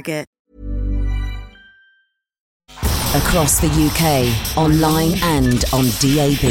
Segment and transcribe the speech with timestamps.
[0.00, 0.39] Target.
[3.12, 6.46] Across the UK, online and on DAB.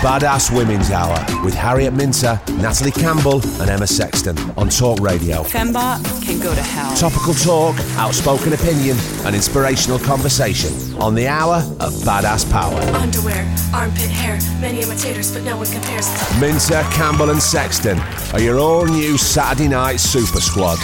[0.00, 5.42] Badass Women's Hour with Harriet Minter, Natalie Campbell, and Emma Sexton on Talk Radio.
[5.42, 6.96] Fembot can go to hell.
[6.96, 12.80] Topical talk, outspoken opinion, and inspirational conversation on the hour of Badass Power.
[12.96, 16.08] Underwear, armpit hair, many imitators, but no one compares.
[16.40, 17.98] Minter, Campbell, and Sexton
[18.32, 20.78] are your all new Saturday night super squad.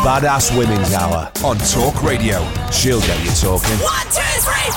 [0.00, 2.40] Badass Women's Hour on Talk Radio.
[2.72, 3.76] She'll get you talking.
[3.84, 4.69] One, two, three, four!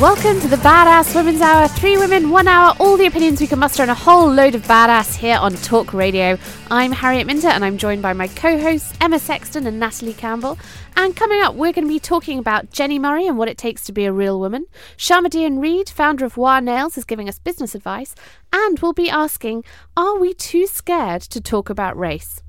[0.00, 1.68] Welcome to the Badass Women's Hour.
[1.68, 4.62] Three women, one hour, all the opinions we can muster, and a whole load of
[4.64, 6.36] badass here on Talk Radio.
[6.70, 10.58] I'm Harriet Minter, and I'm joined by my co hosts, Emma Sexton and Natalie Campbell.
[10.96, 13.84] And coming up, we're going to be talking about Jenni Murray and what it takes
[13.84, 14.66] to be a real woman.
[14.98, 18.14] Sharmadean Reid, founder of Wah Nails, is giving us business advice.
[18.52, 19.64] And we'll be asking
[19.96, 22.42] Are we too scared to talk about race?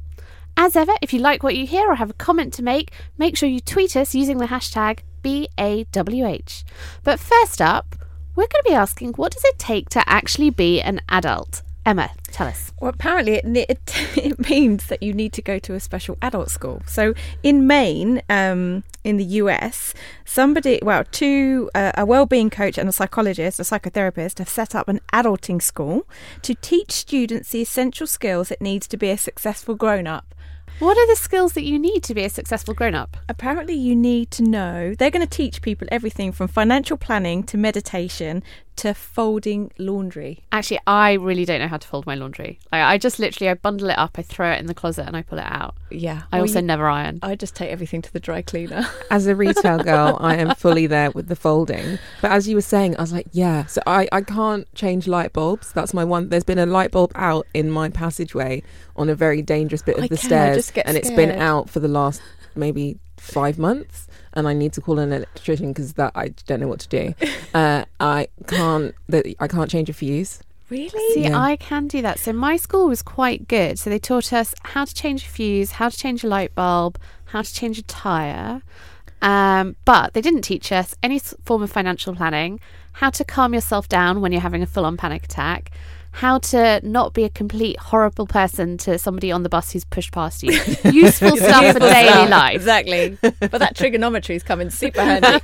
[0.60, 3.38] As ever, if you like what you hear or have a comment to make, make
[3.38, 6.64] sure you tweet us using the hashtag BAWH.
[7.04, 7.96] But first up,
[8.36, 11.62] we're going to be asking what does it take to actually be an adult?
[11.86, 12.74] Emma, tell us.
[12.82, 16.50] Well, apparently it, it, it means that you need to go to a special adult
[16.50, 16.82] school.
[16.88, 19.94] So in Maine, um, in the US,
[20.26, 24.90] somebody, well, two, uh, a well-being coach and a psychologist, a psychotherapist, have set up
[24.90, 26.08] an adulting school
[26.42, 30.34] to teach students the essential skills it needs to be a successful grown-up.
[30.80, 33.18] What are the skills that you need to be a successful grown up?
[33.28, 37.58] Apparently, you need to know they're going to teach people everything from financial planning to
[37.58, 38.44] meditation
[38.78, 40.44] to folding laundry.
[40.52, 42.60] Actually, I really don't know how to fold my laundry.
[42.72, 45.16] Like, I just literally I bundle it up, I throw it in the closet, and
[45.18, 45.76] I pull it out.
[45.90, 46.24] Yeah.
[46.32, 47.20] I Well, also you- never iron.
[47.22, 48.88] I just take everything to the dry cleaner.
[49.12, 52.00] as a retail girl, I am fully there with the folding.
[52.22, 53.66] But as you were saying, I was like, yeah.
[53.66, 55.72] So I, I can't change light bulbs.
[55.74, 56.30] That's my one.
[56.30, 58.64] There's been a light bulb out in my passageway
[58.96, 61.12] on a very dangerous bit of I the can, I stairs, just get and it's
[61.12, 62.22] been out for the last
[62.56, 64.07] maybe five months.
[64.38, 67.14] And I need to call an electrician because that I don't know what to do.
[67.54, 68.94] Uh, I can't.
[69.10, 70.42] The, I can't change a fuse.
[70.70, 70.90] really?
[71.14, 71.40] See, Yeah.
[71.42, 72.20] I can do that.
[72.20, 73.80] So my school was quite good.
[73.80, 77.00] So they taught us how to change a fuse, how to change a light bulb,
[77.26, 78.62] how to change a tire.
[79.24, 82.60] Um, but they didn't teach us any form of financial planning,
[82.94, 85.72] how to calm yourself down when you're having a full-on panic attack,
[86.18, 90.12] how to not be a complete horrible person to somebody on the bus who's pushed
[90.12, 90.52] past you.
[90.92, 92.56] Useful stuff for daily life.
[92.56, 93.16] Exactly.
[93.22, 95.40] but that trigonometry's come in super handy.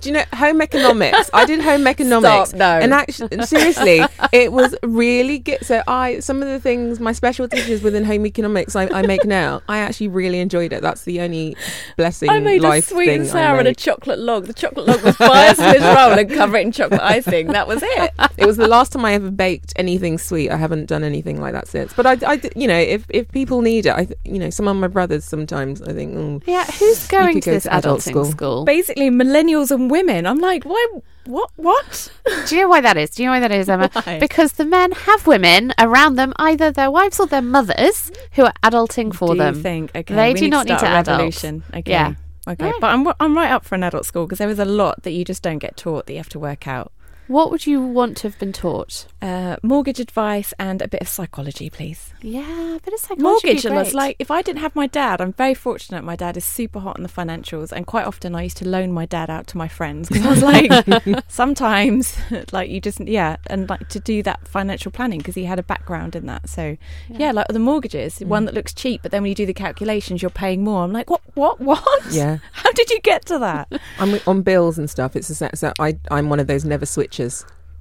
[0.00, 1.30] Do you know home economics?
[1.32, 2.48] I did home economics.
[2.48, 2.80] Stop, no.
[2.80, 4.02] And actually, seriously,
[4.32, 5.64] it was really good.
[5.64, 9.24] So I, some of the things, my special teachers within home economics I, I make
[9.24, 10.82] now, I actually really enjoyed it.
[10.82, 11.56] That's the only
[11.96, 12.30] blessing.
[12.30, 14.46] I made a sweet and sour and a chocolate log.
[14.46, 17.46] The chocolate log was buy a Swiss roll and cover it in chocolate icing.
[17.48, 18.10] That was it.
[18.36, 20.50] It was the last time I ever baked anything sweet.
[20.50, 21.92] I haven't done anything like that since.
[21.92, 24.66] But I, I d- you know, if if people need it, I, you know, some
[24.68, 28.00] of my brothers sometimes I think, oh, Yeah, who's going to go this to adult
[28.00, 28.24] adulting school.
[28.24, 28.64] school?
[28.64, 30.26] Basically, millennials and women.
[30.26, 30.86] I'm like, why?
[31.26, 31.50] What?
[31.56, 32.10] What?
[32.48, 33.10] Do you know why that is?
[33.10, 33.90] Do you know why that is, Emma?
[33.92, 34.18] Why?
[34.18, 38.54] Because the men have women around them, either their wives or their mothers, who are
[38.62, 39.54] adulting for do them.
[39.56, 39.90] you think?
[39.94, 41.18] Okay, they we do not need start to a adult.
[41.18, 41.62] revolution.
[41.74, 41.90] Okay.
[41.90, 42.14] Yeah.
[42.48, 42.72] Okay, Yeah.
[42.80, 45.10] but I'm I'm right up for an adult school because there is a lot that
[45.12, 46.90] you just don't get taught that you have to work out.
[47.30, 49.06] What would you want to have been taught?
[49.22, 52.12] Uh, mortgage advice and a bit of psychology, please.
[52.22, 53.22] Yeah, a bit of psychology.
[53.22, 54.02] Mortgage, would and be it's great.
[54.02, 56.02] like if I didn't have my dad, I'm very fortunate.
[56.02, 58.90] My dad is super hot on the financials, and quite often I used to loan
[58.90, 62.18] my dad out to my friends because I was like, sometimes
[62.52, 65.62] like you just yeah, and like to do that financial planning because he had a
[65.62, 66.48] background in that.
[66.48, 66.76] So
[67.08, 70.20] yeah, like the mortgages, one that looks cheap, but then when you do the calculations,
[70.20, 70.82] you're paying more.
[70.82, 72.06] I'm like, what, what, what?
[72.10, 72.38] Yeah.
[72.52, 73.72] How did you get to that?
[74.00, 75.14] I'm on bills and stuff.
[75.14, 75.50] It's the same.
[75.54, 76.86] So I, I'm one of those never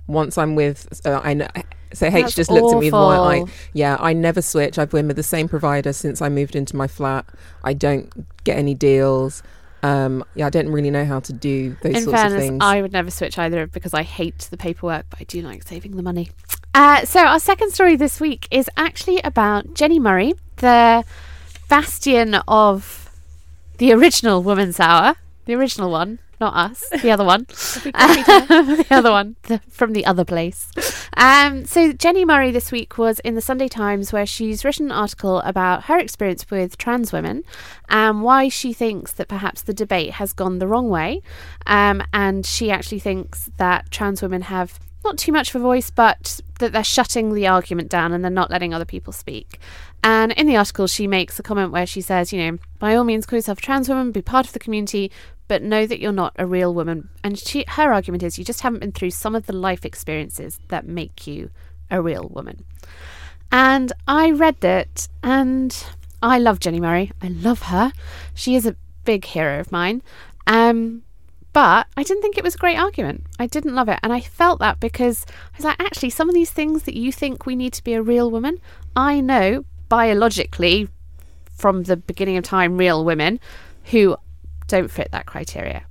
[0.07, 1.47] Once I'm with, uh, I know
[1.93, 3.51] So H That's just looked at me with one eye.
[3.73, 4.77] Yeah, I never switch.
[4.77, 7.25] I've been with the same provider since I moved into my flat.
[7.63, 8.09] I don't
[8.43, 9.41] get any deals.
[9.81, 12.57] Um, yeah, I don't really know how to do those In sorts of fairness, things.
[12.61, 15.95] I would never switch either because I hate the paperwork, but I do like saving
[15.95, 16.29] the money.
[16.73, 21.03] Uh, so, our second story this week is actually about Jenni Murray, the
[21.69, 23.09] bastion of
[23.77, 25.15] the original Woman's Hour,
[25.45, 30.25] the original one, not us, the other one, the other one the, from the other
[30.25, 30.71] place.
[31.17, 34.91] Um, so, Jenni Murray this week was in the Sunday Times where she's written an
[34.91, 37.43] article about her experience with trans women
[37.89, 41.21] and why she thinks that perhaps the debate has gone the wrong way.
[41.67, 45.89] Um, and she actually thinks that trans women have not too much of a voice,
[45.89, 49.59] but that they're shutting the argument down and they're not letting other people speak.
[50.03, 53.03] And in the article, she makes a comment where she says, you know, by all
[53.03, 55.11] means, call yourself a trans woman, be part of the community,
[55.47, 57.09] but know that you're not a real woman.
[57.23, 60.59] And she, her argument is, you just haven't been through some of the life experiences
[60.69, 61.49] that make you
[61.91, 62.63] a real woman.
[63.51, 65.75] And I read it, and
[66.21, 67.11] I love Jenni Murray.
[67.21, 67.91] I love her.
[68.33, 68.75] She is a
[69.05, 70.01] big hero of mine.
[70.45, 71.01] Um,
[71.51, 73.25] but I didn't think it was a great argument.
[73.39, 73.99] I didn't love it.
[74.03, 77.11] And I felt that because I was like, actually, some of these things that you
[77.11, 78.59] think we need to be a real woman,
[78.95, 80.87] I know biologically
[81.49, 83.39] from the beginning of time real women
[83.85, 84.15] who
[84.67, 85.83] don't fit that criteria.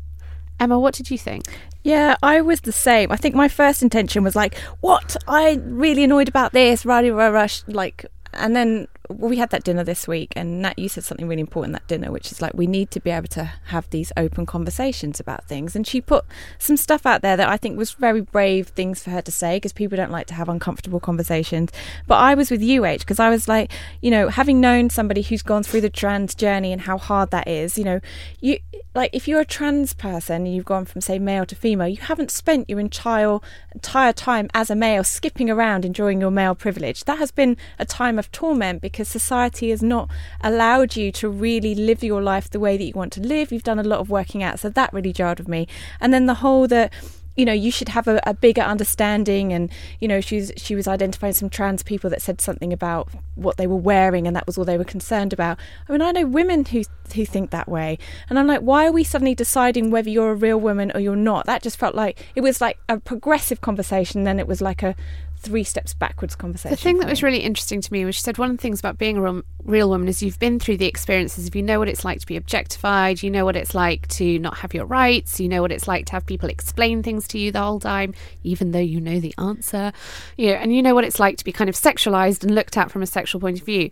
[0.61, 1.45] Emma, what did you think?
[1.85, 3.13] Yeah, I was the same.
[3.13, 5.17] I think my first intention was like, "What?
[5.29, 10.07] I really annoyed about this." Rah rush like, and then we had that dinner this
[10.07, 12.91] week, and Nat, you said something really important that dinner, which is like we need
[12.91, 15.75] to be able to have these open conversations about things.
[15.75, 16.25] And she put
[16.59, 19.57] some stuff out there that I think was very brave things for her to say
[19.57, 21.71] because people don't like to have uncomfortable conversations.
[22.07, 23.73] But I was with you, H, because I was like,
[24.03, 27.49] you know, having known somebody who's gone through the trans journey and how hard that
[27.49, 28.01] is, you know,
[28.41, 28.59] you
[28.95, 31.99] like if you're a trans person and you've gone from say male to female, you
[31.99, 33.39] haven't spent your entire
[33.73, 37.05] entire time as a male skipping around enjoying your male privilege.
[37.05, 40.11] That has been a time of torment because society has not
[40.41, 43.53] allowed you to really live your life the way that you want to live.
[43.53, 45.69] You've done a lot of working out, so that really jarred with me.
[46.01, 46.93] And then the whole that
[47.39, 50.89] you know you should have a, a bigger understanding and you know she's she was
[50.89, 54.59] identifying some trans people that said something about what they were wearing and that was
[54.59, 55.57] all they were concerned about
[55.89, 56.83] i mean i know women who
[57.15, 57.97] who think that way
[58.29, 61.15] and i'm like why are we suddenly deciding whether you're a real woman or you're
[61.15, 64.83] not that just felt like it was like a progressive conversation then it was like
[64.83, 64.97] a
[65.39, 68.39] three steps backwards conversation The thing that was really interesting to me was she said
[68.39, 70.87] one of the things about being a real, real woman is you've been through the
[70.87, 71.47] experiences.
[71.47, 74.39] If you know what it's like to be objectified, you know what it's like to
[74.39, 77.39] not have your rights, you know what it's like to have people explain things to
[77.39, 79.93] you the whole time, even though you know the answer,
[80.37, 82.77] you know, and you know what it's like to be kind of sexualized and looked
[82.77, 83.91] at from a sexual point of view.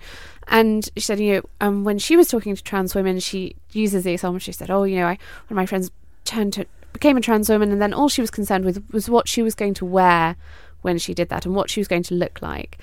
[0.48, 4.04] And she said, you know, um, when she was talking to trans women, she uses
[4.04, 4.38] the example.
[4.38, 5.18] She said, "Oh, you know, I, one
[5.50, 5.90] of my friends
[6.24, 9.28] turned to became a trans woman, and then all she was concerned with was what
[9.28, 10.36] she was going to wear
[10.82, 12.78] when she did that and what she was going to look like."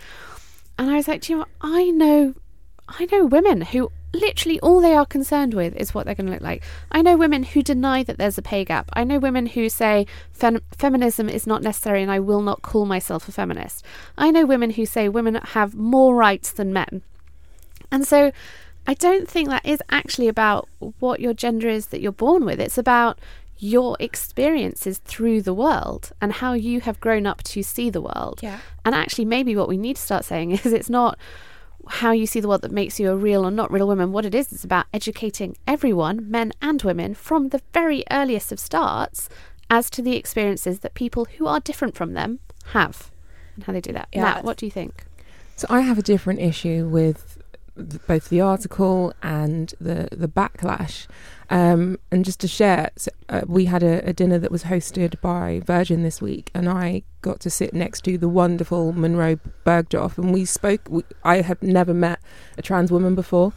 [0.77, 1.45] And I was like, you know.
[1.61, 2.33] I know,
[2.87, 6.33] I know women who literally all they are concerned with is what they're going to
[6.33, 6.63] look like.
[6.91, 8.89] I know women who deny that there's a pay gap.
[8.93, 12.85] I know women who say fem- feminism is not necessary and I will not call
[12.85, 13.83] myself a feminist.
[14.17, 17.01] I know women who say women have more rights than men.
[17.91, 18.31] And so
[18.85, 20.67] I don't think that is actually about
[20.99, 22.59] what your gender is that you're born with.
[22.59, 23.19] It's about
[23.63, 28.39] your experiences through the world and how you have grown up to see the world.
[28.43, 28.59] Yeah.
[28.83, 31.17] And actually, maybe what we need to start saying is it's not
[31.87, 34.11] how you see the world that makes you a real or not real woman.
[34.11, 38.59] What it is, is about educating everyone, men and women, from the very earliest of
[38.59, 39.29] starts
[39.69, 43.11] as to the experiences that people who are different from them have
[43.55, 44.09] and how they do that.
[44.11, 44.23] Yeah.
[44.23, 45.05] Nat, what do you think?
[45.55, 47.37] So I have a different issue with
[47.75, 51.07] both the article and the the backlash.
[51.53, 55.21] Um, and just to share, so, uh, we had a, a dinner that was hosted
[55.21, 60.17] by Virgin this week, and I got to sit next to the wonderful Monroe Bergdorf,
[60.17, 60.81] and we spoke.
[60.89, 62.19] We, I have never met
[62.57, 63.53] a trans woman before,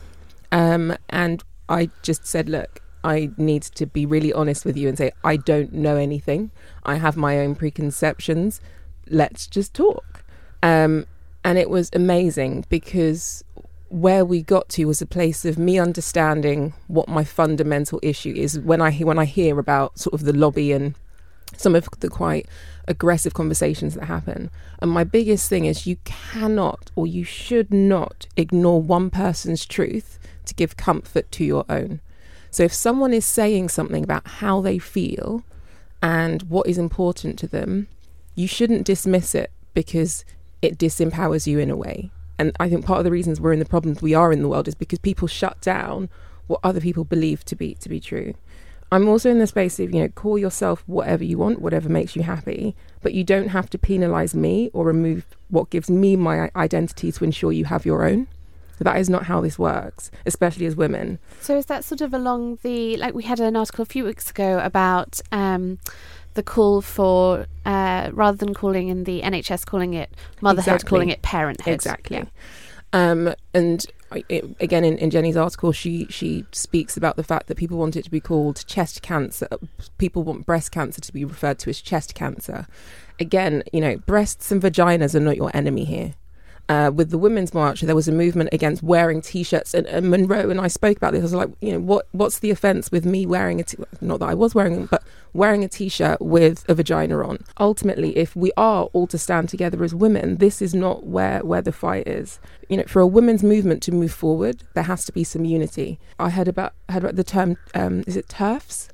[0.52, 2.82] um, and I just said, look.
[3.04, 6.50] I need to be really honest with you and say I don't know anything.
[6.82, 8.60] I have my own preconceptions.
[9.08, 10.24] Let's just talk.
[10.60, 11.06] Um,
[11.44, 13.44] and it was amazing because
[13.88, 18.58] where we got to was a place of me understanding what my fundamental issue is
[18.58, 20.94] when I when I hear about sort of the lobby and
[21.56, 22.46] some of the quite
[22.88, 24.50] aggressive conversations that happen.
[24.80, 30.18] And my biggest thing is you cannot or you should not ignore one person's truth
[30.46, 32.00] to give comfort to your own.
[32.50, 35.42] So if someone is saying something about how they feel
[36.02, 37.88] and what is important to them,
[38.34, 40.24] you shouldn't dismiss it because
[40.62, 42.10] it disempowers you in a way.
[42.38, 44.48] And I think part of the reasons we're in the problems we are in the
[44.48, 46.08] world is because people shut down
[46.46, 48.34] what other people believe to be to be true.
[48.92, 52.14] I'm also in the space of, you know, call yourself whatever you want, whatever makes
[52.14, 56.50] you happy, but you don't have to penalize me or remove what gives me my
[56.54, 58.28] identity to ensure you have your own.
[58.78, 61.18] That is not how this works, especially as women.
[61.40, 64.30] So is that sort of along the like we had an article a few weeks
[64.30, 65.78] ago about um,
[66.36, 70.88] the call for uh, rather than calling in the NHS calling it motherhood, Exactly.
[70.88, 71.74] calling it parenthood.
[71.74, 72.16] Exactly.
[72.18, 72.24] Yeah.
[72.92, 73.84] Um, and
[74.28, 77.96] it, again, in, in Jenni's article, she she speaks about the fact that people want
[77.96, 79.48] it to be called chest cancer.
[79.98, 82.66] People want breast cancer to be referred to as chest cancer.
[83.18, 86.14] Again, you know, breasts and vaginas are not your enemy here.
[86.68, 90.50] Uh, with the Women's March, there was a movement against wearing T-shirts, and, and Monroe
[90.50, 91.20] and I spoke about this.
[91.20, 94.18] I was like, you know, what what's the offence with me wearing a t- not
[94.20, 97.38] that I was wearing but wearing a T-shirt with a vagina on?
[97.60, 101.62] Ultimately, if we are all to stand together as women, this is not where where
[101.62, 102.40] the fight is.
[102.68, 106.00] You know, for a women's movement to move forward, there has to be some unity.
[106.18, 107.58] I heard about heard about the term.
[107.74, 108.88] Um, is it TERFs?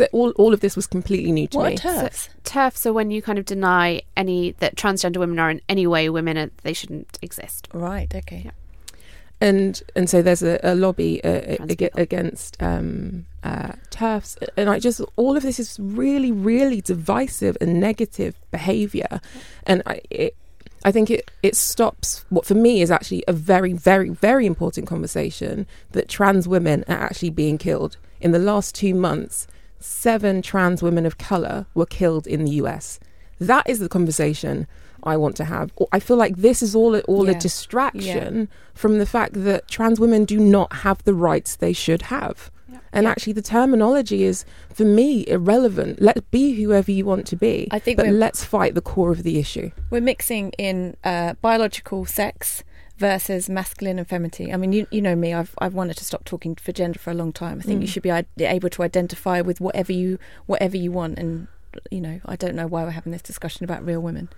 [0.00, 0.06] Yeah.
[0.06, 1.74] So all all of this was completely new to What me.
[1.74, 2.28] are TERFs?
[2.28, 5.86] So, TERFs are when you kind of deny any that transgender women are in any
[5.86, 7.68] way women and they shouldn't exist.
[7.72, 8.12] Right.
[8.14, 8.42] Okay.
[8.44, 8.50] Yeah.
[9.40, 14.78] and and so there's a, a lobby uh, ag- against um, uh, TERFs, and I
[14.78, 19.20] just all of this is really, really divisive and negative behaviour,
[19.66, 20.36] and I it,
[20.84, 24.86] I think it it stops what for me is actually a very, very, very important
[24.86, 29.46] conversation that trans women are actually being killed in the last two months.
[29.86, 32.98] Seven trans women of color were killed in the U.S.
[33.38, 34.66] That is the conversation
[35.02, 35.72] I want to have.
[35.92, 37.38] I feel like this is all all a Yeah.
[37.38, 42.50] distraction from the fact that trans women do not have the rights they should have.
[42.94, 43.10] And Yeah.
[43.10, 46.00] actually, the terminology is, for me, irrelevant.
[46.00, 47.68] Let be whoever you want to be.
[47.70, 49.70] I think but let's fight the core of the issue.
[49.90, 52.62] We're mixing in uh, biological sex
[52.96, 54.52] versus masculine and femininity.
[54.52, 55.34] I mean, you you know me.
[55.34, 57.58] I've I've wanted to stop talking for gender for a long time.
[57.58, 57.92] I think you Mm.
[57.92, 61.18] should be able to identify with whatever you whatever you want.
[61.18, 61.48] And
[61.90, 64.28] you know, I don't know why we're having this discussion about real women.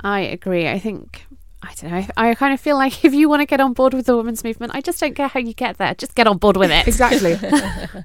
[0.00, 0.68] I agree.
[0.68, 1.26] I think
[1.62, 2.04] I don't know.
[2.16, 4.16] I, I kind of feel like if you want to get on board with the
[4.16, 5.94] women's movement, I just don't care how you get there.
[5.94, 6.86] Just get on board with it.
[6.88, 7.38] Exactly.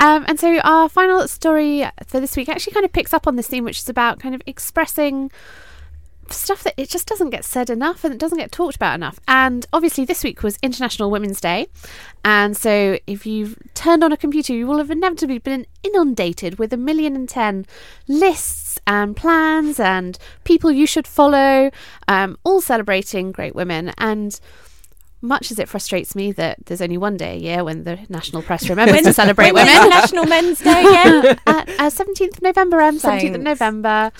[0.00, 3.36] Um, and so our final story for this week actually kind of picks up on
[3.36, 5.30] this theme, which is about kind of expressing
[6.30, 9.18] stuff that it just doesn't get said enough and it doesn't get talked about enough.
[9.28, 11.68] And obviously, this week was International Women's Day.
[12.24, 16.72] And so, if you've turned on a computer, you will have inevitably been inundated with
[16.72, 17.66] a million and ten
[18.08, 21.70] lists and plans and people you should follow,
[22.08, 23.92] um, all celebrating great women.
[23.98, 24.38] And
[25.24, 28.42] much as it frustrates me that there's only one day a year when the national
[28.42, 29.88] press remembers to celebrate When is women.
[29.90, 31.38] National Men's Day again?
[31.46, 33.60] uh, seventeenth of November, um, seventeenth of Thanks.
[33.60, 34.12] November.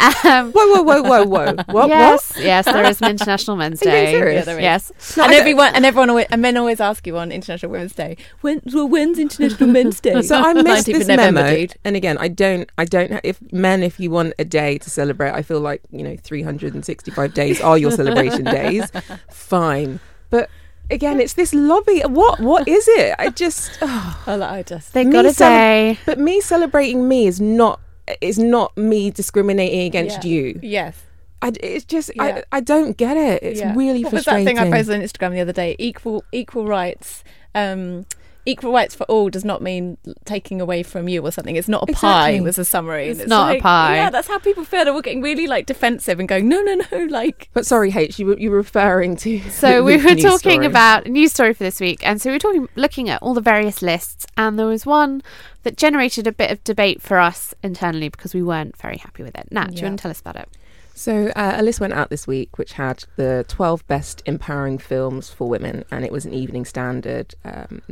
[0.00, 1.54] Um, whoa, whoa, whoa, whoa, whoa.
[1.76, 1.88] What?
[1.88, 4.10] yes, yes, there is an International Men's Are you Day.
[4.12, 4.40] serious?
[4.40, 4.62] Yeah, there is.
[4.62, 8.16] Yes, and everyone and everyone always, and men always ask you on International Women's Day,
[8.40, 10.20] when well, when's International Men's Day?
[10.22, 11.74] So I missed 19th this of November, memo, dude.
[11.84, 13.12] and again, I don't, I don't.
[13.12, 16.16] ha- If men, if you want a day to celebrate, I feel like you know,
[16.16, 18.90] 365 days are your celebration days.
[19.30, 20.48] Fine, but
[20.90, 22.00] again, it's this lobby.
[22.00, 23.14] What, what is it?
[23.18, 23.78] I just.
[23.82, 24.22] oh.
[24.26, 25.98] I, I just they got a cele- day.
[26.06, 27.80] But me celebrating me is not
[28.20, 30.30] is not me discriminating against Yeah.
[30.30, 30.60] you.
[30.62, 31.02] yes.
[31.42, 32.22] I, it's just Yeah.
[32.52, 33.42] I, I don't get it.
[33.42, 33.74] It's Yeah.
[33.76, 35.76] really what was that thing I posted on Instagram the other day?
[35.78, 37.24] Equal equal rights.
[37.54, 38.06] Um,
[38.46, 41.56] equal rights for all does not mean taking away from you or something.
[41.56, 42.30] It's not a pie.
[42.30, 42.40] Exactly.
[42.46, 43.08] Was a summary.
[43.08, 43.96] It's And not a like, pie.
[43.96, 44.84] Yeah, that's how people feel.
[44.84, 47.50] They're all getting really like defensive and going, no, no, no, like.
[47.52, 49.40] But sorry, H, you were you were referring to.
[49.50, 50.66] So the- we were talking story.
[50.66, 53.34] about a news story for this week, and so we were talking, looking at all
[53.34, 55.22] the various lists, and there was one
[55.64, 59.36] that generated a bit of debate for us internally because we weren't very happy with
[59.36, 59.48] it.
[59.50, 60.48] Nat, do you want to tell us about it?
[60.94, 65.28] So uh, a list went out this week, which had the 12 best empowering films
[65.28, 67.82] for women, and it was an Evening Standard um,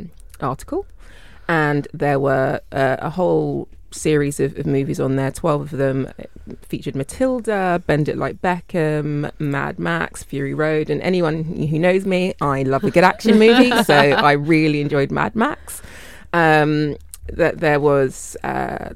[0.42, 0.86] article,
[1.48, 5.30] and there were uh, a whole series of, of movies on there.
[5.30, 6.12] 12 of them
[6.62, 12.34] featured Matilda, Bend It Like Beckham, Mad Max, Fury Road, and anyone who knows me,
[12.40, 15.82] I love a good action movie, so I really enjoyed Mad Max.
[16.32, 16.96] Um,
[17.28, 18.90] that there was uh,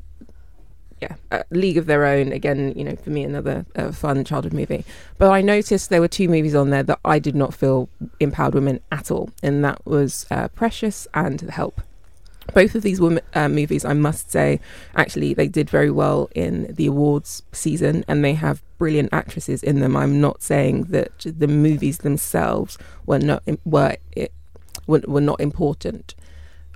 [1.01, 2.33] yeah, League of Their Own.
[2.33, 4.85] Again, you know, for me, another uh, fun childhood movie.
[5.17, 7.89] But I noticed there were two movies on there that I did not feel
[8.21, 11.81] empowered women at all, and that was uh, Precious and The Help.
[12.55, 14.59] Both of these women, uh, movies, I must say,
[14.97, 19.81] actually, they did very well in the awards season, and they have brilliant actresses in
[19.81, 19.97] them.
[19.97, 23.97] I'm not saying that the movies themselves were not were
[24.87, 26.15] were, were not important.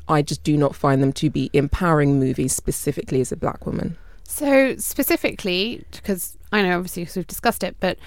[0.09, 3.97] I just do not find them to be empowering movies specifically as a black woman.
[4.25, 7.99] So specifically, because I know obviously 'cause we've discussed it, but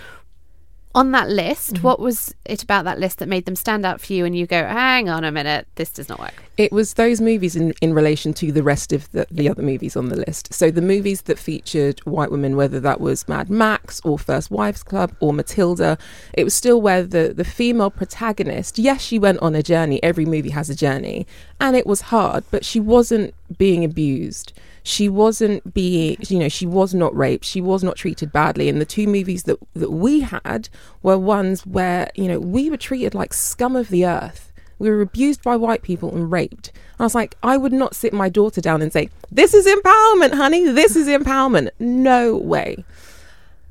[0.93, 1.83] on that list, Mm-hmm.
[1.83, 4.47] what was it about that list that made them stand out for you and you
[4.47, 6.41] go, hang on a minute, this does not work?
[6.55, 9.97] It was those movies in, in relation to the rest of the, the other movies
[9.97, 10.53] on the list.
[10.53, 14.83] So the movies that featured white women, whether that was Mad Max or First Wives
[14.83, 15.97] Club or Matilda,
[16.33, 20.01] it was still where the, the female protagonist, yes, she went on a journey.
[20.01, 21.27] Every movie has a journey.
[21.59, 24.53] And it was hard, but she wasn't being abused.
[24.83, 27.45] She wasn't being, you know, she was not raped.
[27.45, 28.69] She was not treated badly.
[28.69, 30.69] And the two movies that, that we had
[31.01, 34.51] were ones where, you know, we were treated like scum of the earth.
[34.77, 36.71] We were abused by white people and raped.
[36.99, 40.33] I was like, I would not sit my daughter down and say, This is empowerment,
[40.33, 40.65] honey.
[40.65, 41.69] This is empowerment.
[41.79, 42.83] No way.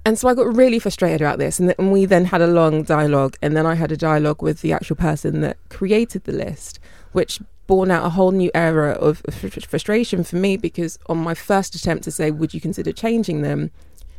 [0.07, 1.59] And so I got really frustrated about this.
[1.59, 3.37] And, th- and we then had a long dialogue.
[3.41, 6.79] And then I had a dialogue with the actual person that created the list,
[7.13, 11.19] which born out a whole new era of fr- fr- frustration for me because on
[11.19, 13.71] my first attempt to say, Would you consider changing them?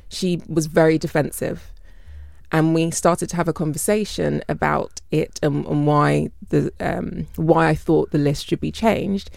[0.10, 1.72] She was very defensive
[2.52, 7.70] and we started to have a conversation about it and, and why the um, why
[7.70, 9.30] I thought the list should be changed.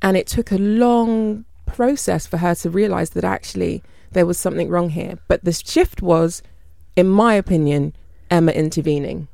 [0.00, 3.82] And it took a long process for her to realize that actually
[4.12, 5.18] there was something wrong here.
[5.28, 6.42] But the shift was,
[6.94, 7.94] in my opinion,
[8.30, 9.28] Emma intervening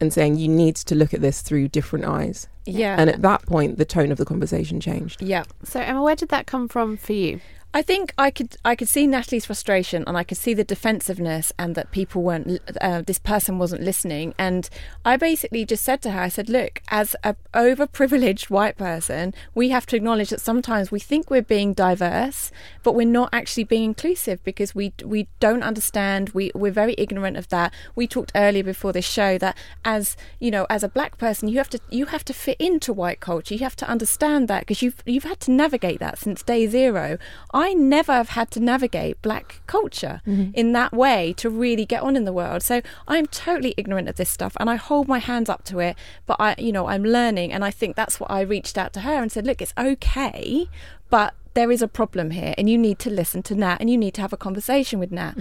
[0.00, 2.48] and saying you need to look at this through different eyes.
[2.66, 2.96] Yeah.
[2.98, 5.22] And at that point, the tone of the conversation changed.
[5.22, 5.44] yeah.
[5.64, 7.40] So, Emma, where did that come from for you?
[7.72, 11.52] I think I could I could see Natalie's frustration and I could see the defensiveness
[11.56, 14.34] and that people weren't uh, this person wasn't listening.
[14.38, 14.68] And
[15.04, 19.68] I basically just said to her I said look as a overprivileged white person we
[19.68, 22.50] have to acknowledge that sometimes we think we're being diverse
[22.82, 26.30] but we're not actually being inclusive because we we don't understand.
[26.30, 27.72] We we're very ignorant of that.
[27.94, 31.58] We talked earlier before this show that as you know as a black person you
[31.58, 33.54] have to you have to fit into white culture.
[33.54, 37.16] You have to understand that because you've you've had to navigate that since day zero.
[37.52, 40.20] I never have had to navigate black culture
[40.54, 42.62] in that way to really get on in the world.
[42.62, 45.96] So I'm totally ignorant of this stuff and I hold my hands up to it,
[46.26, 47.52] but I, you know, I'm learning.
[47.52, 50.68] And I think that's what I reached out to her and said, look, it's okay,
[51.10, 53.98] but there is a problem here and you need to listen to Nat and you
[53.98, 55.34] need to have a conversation with Nat.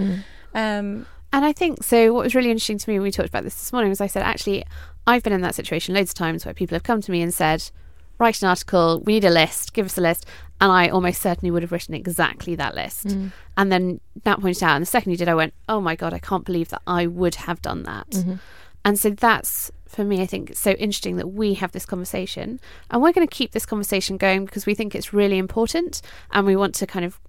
[0.54, 2.12] Um, And I think so.
[2.14, 4.08] What was really interesting to me when we talked about this this morning was I
[4.08, 4.64] said, actually,
[5.06, 7.32] I've been in that situation loads of times where people have come to me and
[7.32, 7.70] said,
[8.18, 10.26] write an article, we need a list, give us a list.
[10.62, 13.08] And I almost certainly would have written exactly that list.
[13.08, 13.32] Mm.
[13.56, 16.14] And then Nat pointed out, and the second you did, I went, oh my God,
[16.14, 18.10] I can't believe that I would have done that.
[18.10, 18.36] Mm-hmm.
[18.84, 22.60] And so that's, for me, I think it's so interesting that we have this conversation.
[22.92, 26.46] And we're going to keep this conversation going because we think it's really important and
[26.46, 27.20] we want to kind of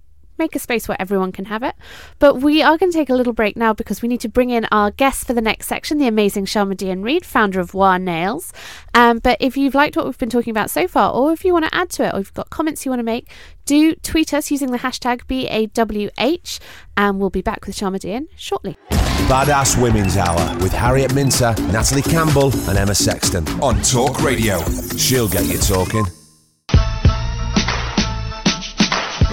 [0.41, 1.75] make a space where everyone can have it.
[2.19, 4.49] But we are going to take a little break now because we need to bring
[4.49, 8.51] in our guest for the next section, the amazing Sharmadean Reid, founder of Wah Nails.
[8.95, 11.53] Um, but if you've liked what we've been talking about so far, or if you
[11.53, 13.29] want to add to it, or you've got comments you want to make,
[13.65, 16.59] do tweet us using the hashtag BAWH,
[16.97, 18.77] and we'll be back with Sharma Dian shortly.
[19.29, 24.59] Badass Women's Hour with Harriet Minter, Natalie Campbell, and Emma Sexton on Talk Radio.
[24.97, 26.05] She'll get you talking.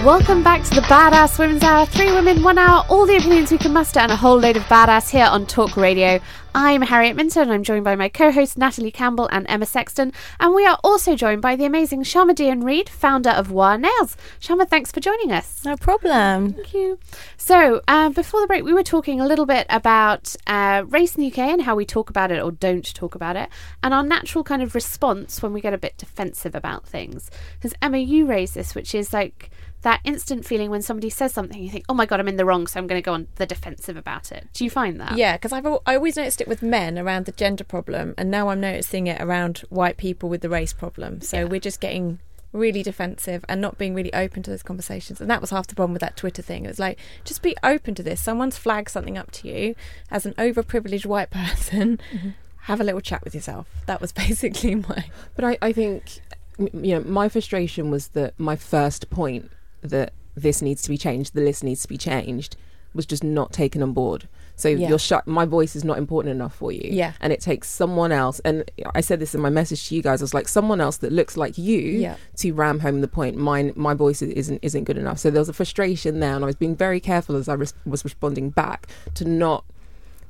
[0.05, 1.85] Welcome back to the Badass Women's Hour.
[1.85, 4.63] Three women, one hour, all the opinions we can muster, and a whole load of
[4.63, 6.21] badass here on Talk Radio.
[6.55, 10.13] I'm Harriet Minter, and I'm joined by my co hosts Natalie Campbell and Emma Sexton.
[10.39, 14.15] And we are also joined by the amazing Sharmadean Reid, founder of Wah Nails.
[14.39, 15.65] Shama, thanks for joining us.
[15.65, 16.53] No problem.
[16.53, 16.97] Thank you.
[17.35, 21.21] So, uh, before the break, we were talking a little bit about uh, race in
[21.23, 23.49] the UK and how we talk about it or don't talk about it,
[23.83, 27.29] and our natural kind of response when we get a bit defensive about things.
[27.55, 29.51] Because, Emma, you raised this, which is like
[29.81, 32.45] that instant feeling when somebody says something, you think, oh my God, I'm in the
[32.45, 34.47] wrong, so I'm going to go on the defensive about it.
[34.53, 35.17] Do you find that?
[35.17, 38.49] Yeah, because I've I always noticed it with men around the gender problem, and now
[38.49, 41.21] I'm noticing it around white people with the race problem.
[41.21, 42.19] So we're just getting
[42.51, 45.21] really defensive and not being really open to those conversations.
[45.21, 46.65] And that was half the problem with that Twitter thing.
[46.65, 48.19] It was like, just be open to this.
[48.19, 49.75] Someone's flagged something up to you
[50.09, 51.99] as an overprivileged white person.
[52.11, 52.29] Mm-hmm.
[52.63, 53.67] Have a little chat with yourself.
[53.85, 55.05] That was basically my.
[55.35, 56.21] But I, I think,
[56.57, 61.33] you know, my frustration was that my first point that this needs to be changed,
[61.33, 62.55] the list needs to be changed,
[62.93, 64.27] was just not taken on board.
[64.55, 64.89] So Yeah.
[64.89, 65.25] you're shut.
[65.27, 66.89] My voice is not important enough for you.
[66.91, 67.13] Yeah.
[67.21, 68.39] And it takes someone else.
[68.43, 70.21] And I said this in my message to you guys.
[70.21, 72.15] I was like, someone else that looks like you Yeah.
[72.37, 73.37] to ram home the point.
[73.37, 75.19] Mine, my voice isn't isn't good enough.
[75.19, 77.73] So there was a frustration there, and I was being very careful as I res-
[77.85, 79.63] was responding back to not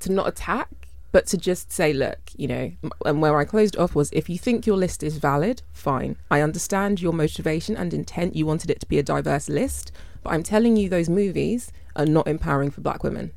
[0.01, 0.78] to not attack,
[1.11, 2.71] but to just say, look, you know,
[3.05, 6.17] and where I closed off was if you think your list is valid, fine.
[6.29, 8.35] I understand your motivation and intent.
[8.35, 9.91] You wanted it to be a diverse list,
[10.23, 13.31] but I'm telling you, those movies are not empowering for black women.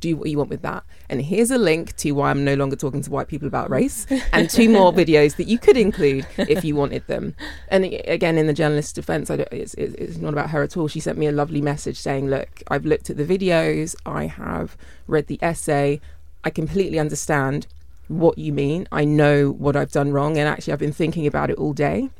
[0.00, 0.84] Do what you want with that.
[1.08, 4.06] And here's a link to why I'm no longer talking to white people about race,
[4.34, 7.34] and two more videos that you could include if you wanted them.
[7.68, 10.76] And again, in the journalist's defense, I don't, it's, it's it's not about her at
[10.76, 10.88] all.
[10.88, 14.76] She sent me a lovely message saying, Look, I've looked at the videos, I have
[15.06, 16.02] read the essay.
[16.44, 17.66] I completely understand
[18.08, 18.86] what you mean.
[18.92, 22.10] I know what I've done wrong, and actually, I've been thinking about it all day.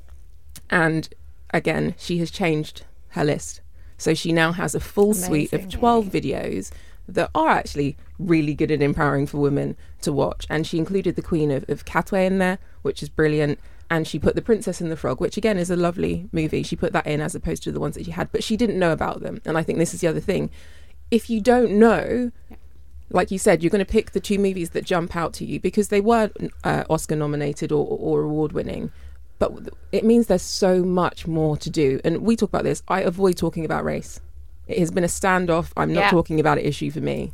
[0.71, 1.09] And
[1.51, 3.61] again, she has changed her list.
[3.97, 6.73] So she now has a full suite of 12 videos
[7.07, 10.47] that are actually really good and empowering for women to watch.
[10.49, 13.59] And she included the Queen of, of Katwe in there, which is brilliant.
[13.91, 16.63] And she put The Princess and the Frog, which again is a lovely movie.
[16.63, 18.79] She put that in as opposed to the ones that she had, but she didn't
[18.79, 19.41] know about them.
[19.45, 20.51] And I think this is the other thing.
[21.11, 22.33] If you don't know,
[23.11, 25.61] like you said, you're going to pick the two movies that jump out to you
[25.61, 26.31] because they were
[26.65, 28.91] uh, Oscar nominated or, or award winning.
[29.39, 29.53] But
[29.93, 32.01] it means there's so much more to do.
[32.05, 32.83] And we talk about this.
[32.89, 34.21] I avoid talking about race.
[34.69, 35.71] It has been a standoff.
[35.77, 36.11] I'm not Yeah.
[36.11, 37.31] talking about an issue for me.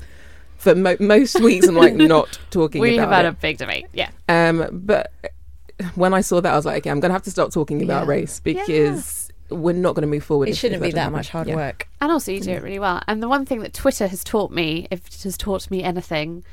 [0.56, 3.28] For mo- most weeks, I'm like not talking about we have had it.
[3.28, 3.86] a big debate.
[3.92, 4.10] Yeah.
[4.28, 5.12] Um, but
[5.94, 7.82] when I saw that, I was like, okay, I'm going to have to stop talking
[7.82, 8.10] about Yeah.
[8.10, 10.48] race because we're not going to move forward.
[10.48, 11.12] It if- shouldn't if be that happen.
[11.14, 11.56] much hard Yeah.
[11.56, 11.88] work.
[12.00, 13.02] And also, you do it really well.
[13.08, 16.44] And the one thing that Twitter has taught me, if it has taught me anything,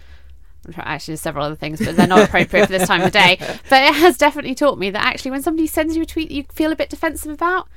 [0.65, 3.12] I'm sure actually there's several other things, but they're not appropriate for this time of
[3.12, 3.38] day.
[3.69, 6.36] But it has definitely taught me that actually, when somebody sends you a tweet that
[6.36, 7.67] you feel a bit defensive about,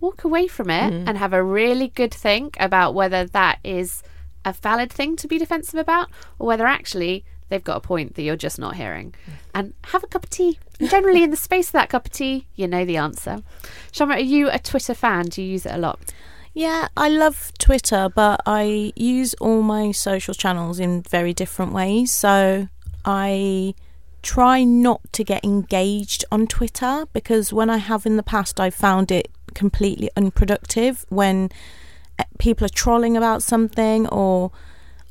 [0.00, 1.04] walk away from it Mm.
[1.08, 4.02] and have a really good think about whether that is
[4.44, 8.22] a valid thing to be defensive about, or whether actually they've got a point that
[8.22, 9.14] you're just not hearing.
[9.54, 10.58] And have a cup of tea.
[10.80, 13.42] Generally, in the space of that cup of tea, you know the answer.
[13.92, 15.26] Shamra, are you a Twitter fan?
[15.26, 16.00] Do you use it a lot?
[16.54, 22.12] Yeah, I love Twitter, but I use all my social channels in very different ways.
[22.12, 22.68] So
[23.04, 23.74] I
[24.22, 28.74] try not to get engaged on Twitter because when I have in the past, I've
[28.74, 31.50] found it completely unproductive when
[32.18, 34.50] uh, people are trolling about something or.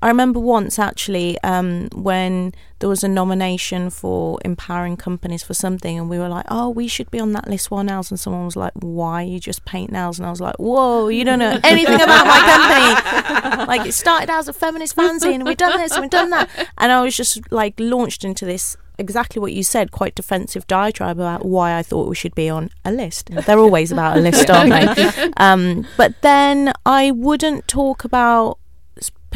[0.01, 5.97] I remember once actually um, when there was a nomination for empowering companies for something,
[5.97, 8.45] and we were like, "Oh, we should be on that list." Wah Nails, and someone
[8.45, 11.59] was like, "Why you just paint nails?" And I was like, "Whoa, you don't know
[11.63, 15.77] anything about my company." like it started out as a feminist fanzine, and we've done
[15.79, 19.53] this and we've done that, and I was just like launched into this exactly what
[19.53, 23.29] you said, quite defensive diatribe about why I thought we should be on a list.
[23.31, 25.31] They're always about a list, aren't they?
[25.37, 28.57] Um, but then I wouldn't talk about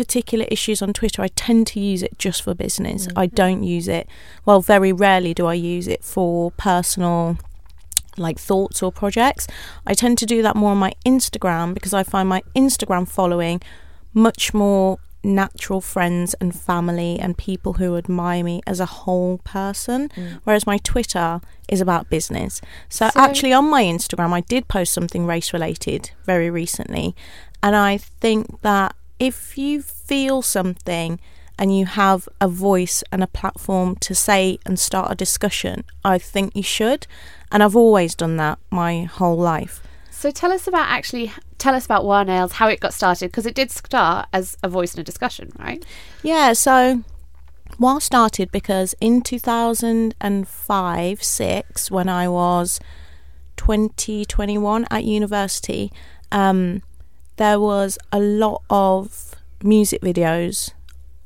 [0.02, 1.22] particular issues on Twitter.
[1.22, 3.08] I tend to use it just for business.
[3.16, 3.36] I mm-hmm.
[3.36, 4.08] don't use it,
[4.46, 7.38] well, very rarely do I use it for personal
[8.18, 9.48] like thoughts or projects.
[9.86, 13.62] I tend to do that more on my Instagram because I find my Instagram following
[14.14, 20.10] much more natural friends and family and people who admire me as a whole person
[20.10, 20.40] mm.
[20.46, 22.60] whereas my Twitter is about business.
[22.90, 27.16] So, So- actually on my Instagram I did post something race related very recently
[27.62, 31.20] and I think that if you feel something
[31.60, 36.18] and you have a voice and a platform to say and start a discussion, I
[36.18, 37.06] think you should.
[37.52, 39.84] And I've always done that my whole life.
[40.10, 43.46] So tell us about actually tell us about Wah Nails, how it got started, because
[43.46, 45.86] it did start as a voice in a discussion, right?
[46.24, 47.04] Yeah, so
[47.78, 52.80] Wah started because in 2005 6, when I was
[53.58, 55.92] 20, 21 at university,
[56.32, 56.82] um,
[57.42, 60.74] there was a lot of music videos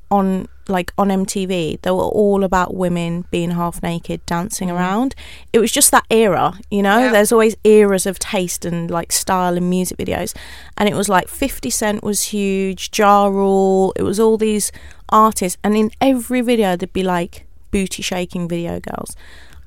[0.09, 4.77] on like on MTV they were all about women being half naked dancing mm-hmm.
[4.77, 5.13] around.
[5.51, 7.11] It was just that era you know?
[7.11, 10.33] There's always eras of taste and like style in music videos.
[10.77, 14.71] And it was like 50 Cent was huge Ja Rule it was all these
[15.09, 15.57] artists.
[15.65, 19.17] And in every video there'd be like booty shaking video girls.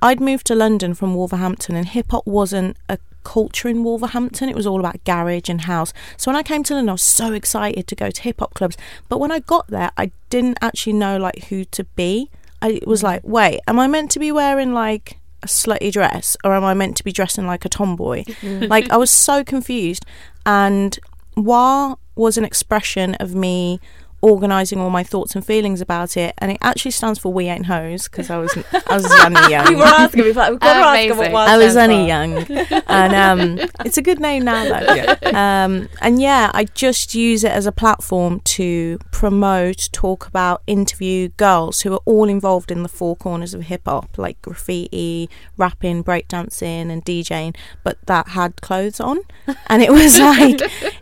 [0.01, 4.49] I'd moved to London from Wolverhampton and hip hop wasn't a culture in Wolverhampton.
[4.49, 5.93] It was all about garage and house.
[6.17, 8.55] So when I came to London, I was so excited to go to hip hop
[8.55, 8.77] clubs.
[9.09, 12.31] But when I got there, I didn't actually know like who to be.
[12.61, 13.05] I was mm.
[13.05, 16.75] like, wait, am I meant to be wearing like a slutty dress or am I
[16.75, 18.25] meant to be dressing like a tomboy?
[18.25, 18.69] Mm.
[18.69, 20.05] like I was so confused.
[20.45, 20.99] And
[21.37, 23.81] Wah was an expression of me
[24.21, 27.67] organising all my thoughts and feelings about it, and it actually stands for "We Ain't
[27.67, 29.71] Hoes" because I was I was only young.
[29.71, 31.97] You were asking me, but we've got to ask her what WAS I was only
[31.97, 32.07] for.
[32.07, 35.17] young, and um, it's a good name now though.
[35.37, 41.29] Um, and yeah, I just use it as a platform to promote, talk about, interview
[41.37, 46.03] girls who are all involved in the four corners of hip hop, like graffiti, rapping,
[46.03, 47.55] breakdancing, and DJing,
[47.85, 49.21] but that had clothes on,
[49.69, 50.61] and it was like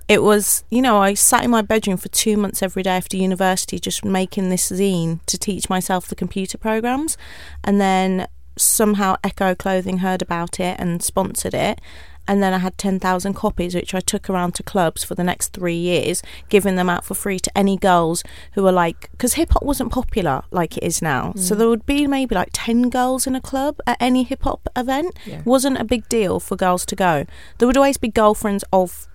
[0.09, 0.65] it was.
[0.71, 4.05] You know, I sat in my bedroom for two months every day after university, just
[4.05, 7.17] making this zine to teach myself the computer programs,
[7.65, 11.81] and then somehow Ecko Clothing heard about it and sponsored it.
[12.29, 15.53] And then I had 10,000 copies, which I took around to clubs for the next
[15.53, 19.51] three years, giving them out for free to any girls who were like, because hip
[19.53, 21.33] hop wasn't popular like it is now.
[21.37, 21.59] So mm.
[21.59, 25.17] there would be maybe like 10 girls in a club at any hip hop event.
[25.25, 25.43] Yeah.
[25.45, 27.27] Wasn't a big deal for girls to go.
[27.59, 29.07] There would always be girlfriends of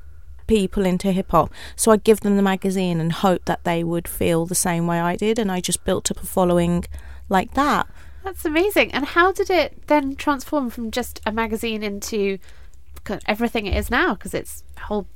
[0.51, 1.49] people into hip hop.
[1.77, 4.99] So I'd give them the magazine and hope that they would feel the same way
[4.99, 5.39] I did.
[5.39, 6.83] And I just built up a following
[7.29, 7.87] like that.
[8.25, 8.91] That's amazing.
[8.91, 12.37] And how did it then transform from just a magazine into
[13.25, 14.13] everything it is now?
[14.13, 15.07] Because it's a whole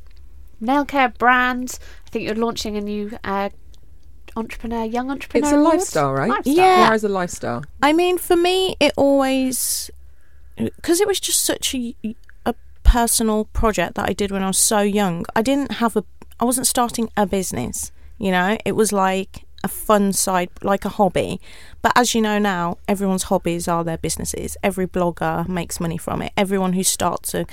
[0.61, 1.79] nail care brand.
[2.07, 3.49] I think you're launching a new uh,
[4.37, 5.47] entrepreneur, young entrepreneur.
[5.47, 5.73] It's a award?
[5.79, 6.29] lifestyle, right?
[6.29, 6.55] Lifestyle.
[6.55, 6.87] Yeah.
[6.87, 7.65] Where is a lifestyle?
[7.83, 9.91] I mean, for me, it always
[10.55, 12.15] because it was just such a, a
[12.85, 15.25] personal project that I did when I was so young.
[15.35, 16.05] I didn't have a,
[16.39, 17.91] I wasn't starting a business.
[18.17, 21.41] You know, it was like a fun side, like a hobby.
[21.81, 24.55] But as you know now, everyone's hobbies are their businesses.
[24.63, 26.31] Every blogger makes money from it.
[26.37, 27.45] Everyone who starts a,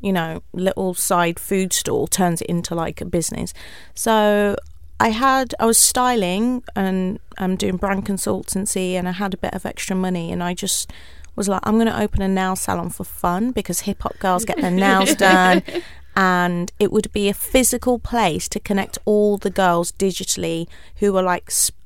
[0.00, 3.54] you know, little side food stall turns it into like a business.
[3.94, 4.56] So
[4.98, 9.54] I had I was styling and I'm doing brand consultancy and I had a bit
[9.54, 10.92] of extra money and I just
[11.36, 14.44] was like I'm going to open a nail salon for fun because hip hop girls
[14.44, 15.62] get their nails done.
[16.16, 20.66] And it would be a physical place to connect all the girls digitally
[20.96, 21.78] who were like sp-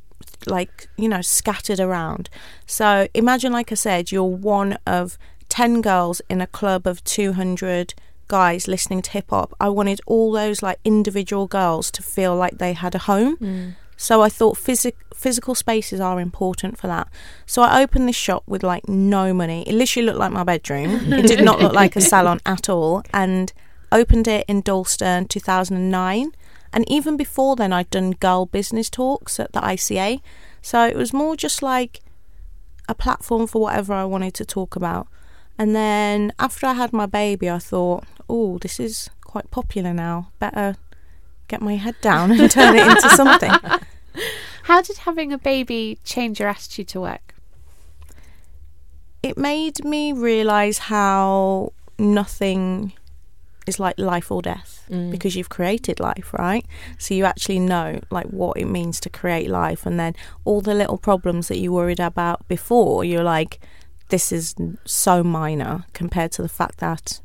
[0.46, 2.30] like you know scattered around.
[2.66, 5.18] So imagine like i said you're one of
[5.50, 7.94] 10 girls in a club of 200
[8.26, 9.54] guys listening to hip hop.
[9.60, 13.74] I wanted all those like individual girls to feel like they had a home mm.
[14.04, 17.08] So I thought physic- physical spaces are important for that.
[17.46, 19.66] So I opened this shop with like no money.
[19.66, 21.10] It literally looked like my bedroom.
[21.10, 23.02] It did not look like a salon at all.
[23.14, 23.50] And
[23.90, 26.32] opened it in Dalston 2009.
[26.74, 30.20] And even before then, I'd done girl business talks at the ICA.
[30.60, 32.02] So it was more just like
[32.86, 35.08] a platform for whatever I wanted to talk about.
[35.56, 40.28] And then after I had my baby, I thought, oh, this is quite popular now.
[40.38, 40.76] Better
[41.48, 43.50] get my head down and turn it into something.
[44.64, 47.34] How did having a baby change your attitude to work?
[49.22, 52.92] It made me realise how nothing
[53.66, 56.66] is like life or death because you've created life, right?
[56.98, 60.74] So you actually know like what it means to create life and then all the
[60.74, 63.60] little problems that you worried about before, you're like,
[64.10, 67.20] this is so minor compared to the fact that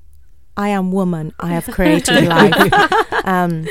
[0.56, 2.96] I am woman, I have created life.
[3.26, 3.68] Um,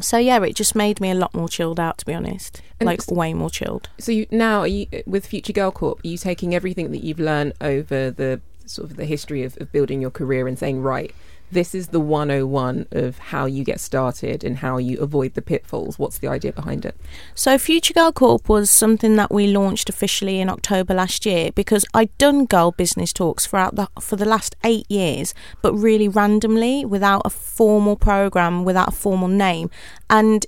[0.00, 2.62] so yeah, it just made me a lot more chilled out, to be honest.
[2.80, 3.88] And like way more chilled.
[3.98, 6.04] So you now are you with Future Girl Corp?
[6.04, 9.72] Are you taking everything that you've learned over the sort of the history of, of
[9.72, 11.14] building your career and saying, right,
[11.50, 15.98] this is the 101 of how you get started and how you avoid the pitfalls.
[15.98, 16.96] What's the idea behind it?
[17.34, 21.84] So Future Girl Corp was something that we launched officially in October last year because
[21.94, 26.84] I'd done girl business talks throughout the for the last eight years, but really randomly
[26.84, 29.70] without a formal program, without a formal name,
[30.10, 30.46] and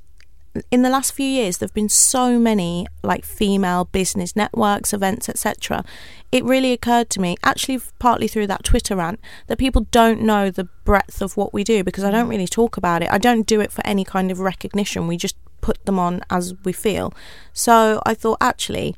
[0.71, 5.85] in the last few years there've been so many like female business networks events etc
[6.33, 10.51] it really occurred to me actually partly through that twitter rant that people don't know
[10.51, 12.31] the breadth of what we do because i don't mm.
[12.31, 13.11] really talk about it.
[13.11, 15.07] I don't do it for any kind of recognition.
[15.07, 17.13] We just put them on as we feel.
[17.53, 18.97] So i thought actually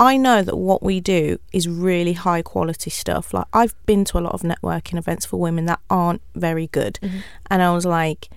[0.00, 3.32] I know that what we do is really high quality stuff.
[3.32, 6.98] Like I've been to a lot of networking events for women that aren't very good,
[7.00, 7.18] mm-hmm.
[7.50, 8.28] and I was like,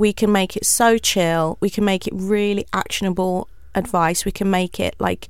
[0.00, 1.58] we can make it so chill.
[1.60, 4.24] We can make it really actionable advice.
[4.24, 5.28] We can make it like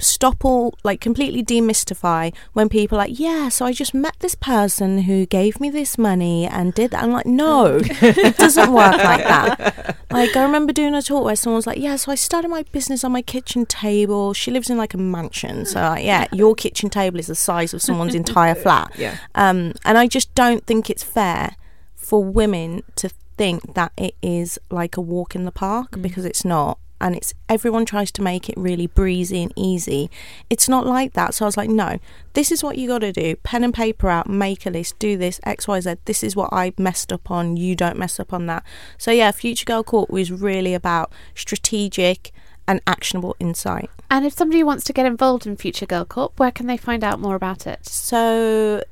[0.00, 4.36] stop all like completely demystify when people are like yeah so i just met this
[4.36, 8.96] person who gave me this money and did that i'm like no it doesn't work
[9.12, 12.14] like that like i remember doing a talk where someone was like yeah so i
[12.14, 16.04] started my business on my kitchen table she lives in like a mansion so like,
[16.04, 19.16] yeah your kitchen table is the size of someone's entire flat Yeah.
[19.34, 21.56] um, and I just don't think it's fair
[21.96, 26.02] for women to think that it is like a walk in the park mm.
[26.02, 26.78] because it's not.
[27.00, 30.10] And it's everyone tries to make it really breezy and easy.
[30.50, 31.32] It's not like that.
[31.32, 31.98] So I was like, no,
[32.32, 33.36] this is what you got to do.
[33.36, 35.94] Pen and paper out, make a list, do this, X, Y, Z.
[36.06, 37.56] This is what I messed up on.
[37.56, 38.64] You don't mess up on that.
[38.98, 42.32] So yeah, Future Girl Corp was really about strategic
[42.66, 43.90] and actionable insight.
[44.10, 47.04] And if somebody wants to get involved in Future Girl Corp, where can they find
[47.04, 47.86] out more about it?
[47.86, 48.82] So,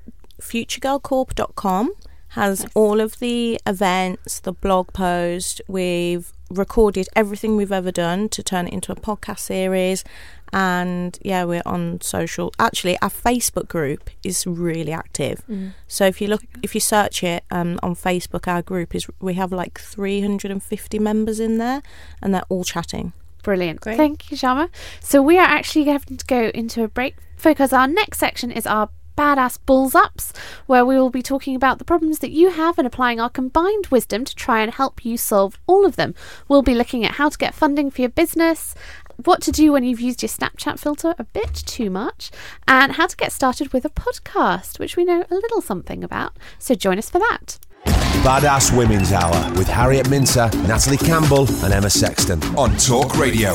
[0.41, 1.91] futuregirlcorp.com
[2.37, 5.62] has all of the events, the blog post.
[5.66, 10.05] We've recorded everything we've ever done to turn it into a podcast series.
[10.53, 12.53] And yeah, we're on social.
[12.59, 15.42] Actually, our Facebook group is really active.
[15.88, 19.33] So if you look, if you search it um, on Facebook, our group is we
[19.35, 21.83] have like 350 members in there,
[22.20, 23.14] and they're all chatting.
[23.42, 23.81] Brilliant.
[23.81, 23.96] Great.
[23.96, 24.68] Thank you, Shama.
[25.01, 28.66] So we are actually having to go into a break because our next section is
[28.66, 30.33] our badass balls ups,
[30.66, 33.87] where we will be talking about the problems that you have and applying our combined
[33.88, 36.14] wisdom to try and help you solve all of them.
[36.48, 38.74] We'll be looking at how to get funding for your business,
[39.24, 42.31] what to do when you've used your Snapchat filter a bit too much,
[42.68, 46.37] and how to get started with a podcast, which we know a little something about.
[46.59, 47.59] So join us for that.
[48.22, 53.55] Badass Women's Hour with Harriet Minter, Natalie Campbell, and Emma Sexton on Talk Radio.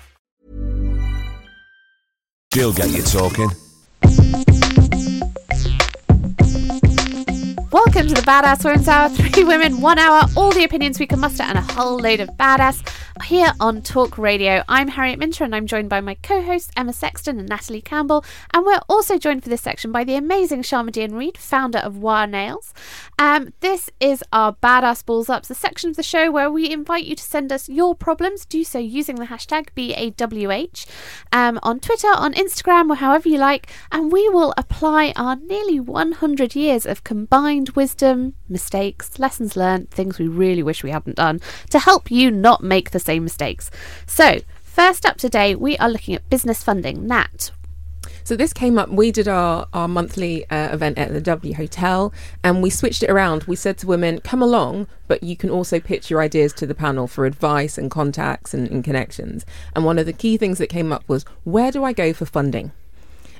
[2.53, 3.49] She'll get you talking.
[7.71, 9.07] Welcome to the Badass Women's Hour.
[9.07, 12.27] Three women, one hour, all the opinions we can muster, and a whole load of
[12.31, 12.85] badass
[13.23, 14.61] here on Talk Radio.
[14.67, 18.25] I'm Harriet Minter, and I'm joined by my co hosts Emma Sexton and Natalie Campbell.
[18.53, 22.25] And we're also joined for this section by the amazing Sharmadean Reid, founder of Wah
[22.25, 22.73] Nails.
[23.17, 27.05] Um, this is our Badass Balls Ups, the section of the show where we invite
[27.05, 28.43] you to send us your problems.
[28.43, 30.87] Do so using the hashtag BAWH
[31.31, 35.79] um, on Twitter, on Instagram, or however you like, and we will apply our nearly
[35.79, 41.39] 100 years of combined wisdom, mistakes, lessons learned, things we really wish we hadn't done
[41.69, 43.71] to help you not make the same mistakes.
[44.05, 47.07] So, first up today, we are looking at business funding.
[47.07, 47.51] Nat,
[48.23, 48.89] So this came up.
[48.89, 53.09] We did our our monthly uh, event at the W Hotel, and we switched it
[53.09, 53.43] around.
[53.43, 56.75] We said to women, "Come along, but you can also pitch your ideas to the
[56.75, 59.45] panel for advice and contacts and, and connections."
[59.75, 62.25] And one of the key things that came up was, "Where do I go for
[62.25, 62.71] funding?"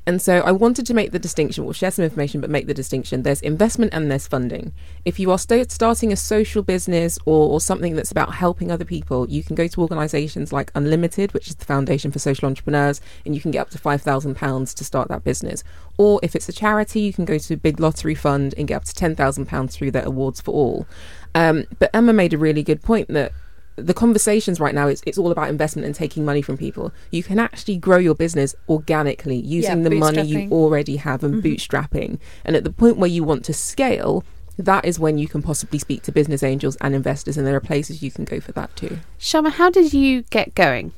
[0.07, 2.73] And so I wanted to make the distinction, we'll share some information, but make the
[2.73, 3.21] distinction.
[3.21, 4.73] There's investment and there's funding.
[5.05, 8.85] If you are st- starting a social business or, or something that's about helping other
[8.85, 12.99] people, you can go to organisations like Unlimited, which is the Foundation for Social Entrepreneurs,
[13.25, 15.63] and you can get up to £5,000 to start that business.
[15.97, 18.77] Or if it's a charity, you can go to a Big Lottery Fund and get
[18.77, 20.87] up to £10,000 through their Awards for All.
[21.35, 23.33] Um, but Emma made a really good point that
[23.75, 27.23] the conversations right now it's, it's all about investment and taking money from people you
[27.23, 31.47] can actually grow your business organically using Yeah, the money you already have and mm-hmm.
[31.47, 34.23] bootstrapping and at the point where you want to scale
[34.57, 37.61] that is when you can possibly speak to business angels and investors and there are
[37.61, 40.93] places you can go for that too Shama, how did you get going?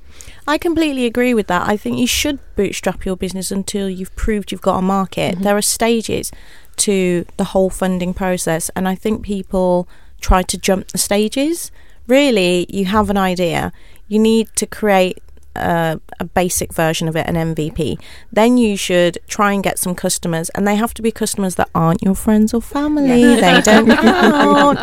[0.48, 1.68] I completely agree with that.
[1.68, 5.36] I think you should bootstrap your business until you've proved you've got a market.
[5.36, 5.44] Mm-hmm.
[5.44, 6.32] There are stages
[6.78, 9.88] to the whole funding process, and I think people
[10.22, 11.72] try to jump the stages.
[12.08, 13.72] Really, you have an idea,
[14.08, 15.20] you need to create
[15.56, 17.98] a, a basic version of it, an MVP.
[18.32, 21.70] Then you should try and get some customers, and they have to be customers that
[21.74, 23.36] aren't your friends or family.
[23.36, 24.80] They don't count.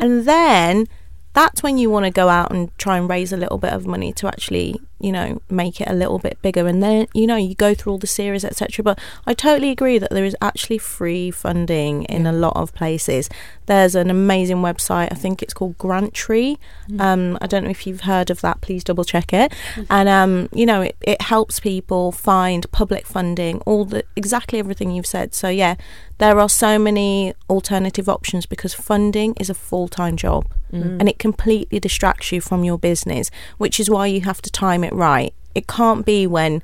[0.00, 0.86] and then
[1.34, 3.86] that's when you want to go out and try and raise a little bit of
[3.86, 6.66] money to actually you know make it a little bit bigger.
[6.66, 9.98] And then you know you go through all the series etc but i totally agree
[9.98, 13.28] that there is actually free funding in a lot of places.
[13.66, 16.56] There's an amazing website i think it's called granttree.
[16.98, 19.52] Um, i don't know if you've heard of that please double check it.
[19.90, 24.90] And um, you know it, it helps people find public funding all the exactly everything
[24.92, 25.34] you've said.
[25.34, 25.74] So yeah
[26.18, 31.00] there are so many alternative options because funding is a full-time job Mm.
[31.00, 34.84] and it completely distracts you from your business which is why you have to time
[34.84, 35.34] it right.
[35.54, 36.62] It can't be when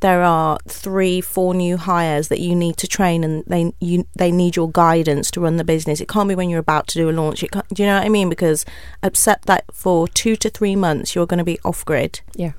[0.00, 4.30] there are three four new hires that you need to train and they you they
[4.30, 6.00] need your guidance to run the business.
[6.00, 7.42] It can't be when you're about to do a launch.
[7.42, 8.28] It can't, do you know what i mean?
[8.28, 8.64] Because
[9.02, 12.20] except that for two to three months you're going to be off grid.
[12.34, 12.52] Yeah.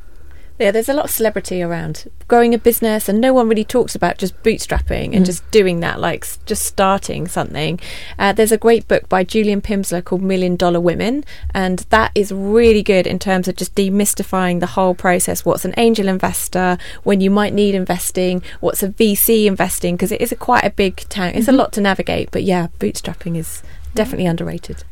[0.59, 3.93] Yeah, there's a lot of celebrity around growing a business, and no one really talks
[3.93, 5.25] about just bootstrapping and Mm.
[5.25, 7.79] just doing that, like just starting something.
[8.17, 12.31] Uh, there's a great book by Julia Pimsleur called Million Dollar Women, and that is
[12.31, 15.45] really good in terms of just demystifying the whole process.
[15.45, 16.79] What's an angel investor?
[17.03, 18.41] When you might need investing?
[18.59, 19.95] What's a VC investing?
[19.95, 21.33] Because it is a quite a big town.
[21.35, 21.53] It's Mhm.
[21.53, 23.61] a lot to navigate, but yeah, bootstrapping is
[23.93, 24.83] definitely underrated.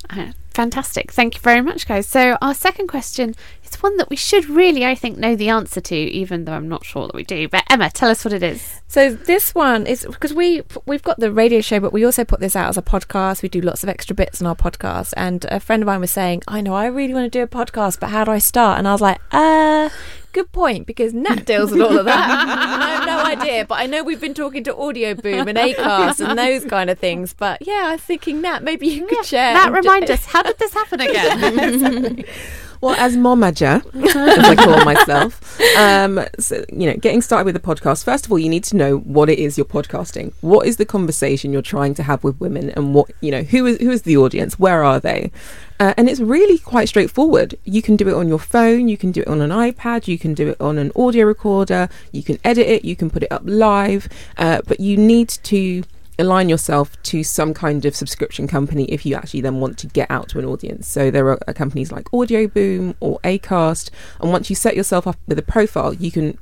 [0.56, 1.12] Fantastic.
[1.12, 2.08] Thank you very much, guys.
[2.08, 3.36] So, our second question
[3.66, 6.70] is one that we should really, I think, know the answer to, even though I'm
[6.70, 7.50] not sure that we do.
[7.50, 8.80] But, Emma, tell us what it is.
[8.88, 12.40] So this one is because we we've got the radio show, but we also put
[12.40, 13.42] this out as a podcast.
[13.42, 15.14] We do lots of extra bits on our podcast.
[15.18, 17.48] And a friend of mine was saying, "I know, I really want to do a
[17.48, 19.90] podcast, but how do I start?" And I was like, "Uh."
[20.36, 22.30] Good point, because Nat deals with all of that.
[22.30, 26.38] I have no idea, but I know we've been talking to Audioboom and Acast and
[26.38, 27.34] those kind of things.
[27.34, 29.54] But yeah, I was thinking, Nat, maybe you could share.
[29.54, 32.26] Nat, remind ju- us, how did this happen again?
[32.86, 37.60] Well, as momager, as I call myself, um, so, you know, getting started with a
[37.60, 38.04] podcast.
[38.06, 40.34] First of all, you need to know what it is you're podcasting.
[40.42, 43.66] What is the conversation you're trying to have with women, and what you know, who
[43.66, 44.60] is who is the audience?
[44.60, 45.32] Where are they?
[45.80, 47.56] Uh, and it's really quite straightforward.
[47.64, 50.20] You can do it on your phone, you can do it on an iPad, you
[50.20, 53.32] can do it on an audio recorder, you can edit it, you can put it
[53.32, 54.08] up live,
[54.38, 55.84] uh, but you need to
[56.18, 60.10] align yourself to some kind of subscription company if you actually then want to get
[60.10, 60.88] out to an audience.
[60.88, 63.90] So there are uh, companies like Audioboom or Acast,
[64.22, 66.38] and once you set yourself up with a profile, you can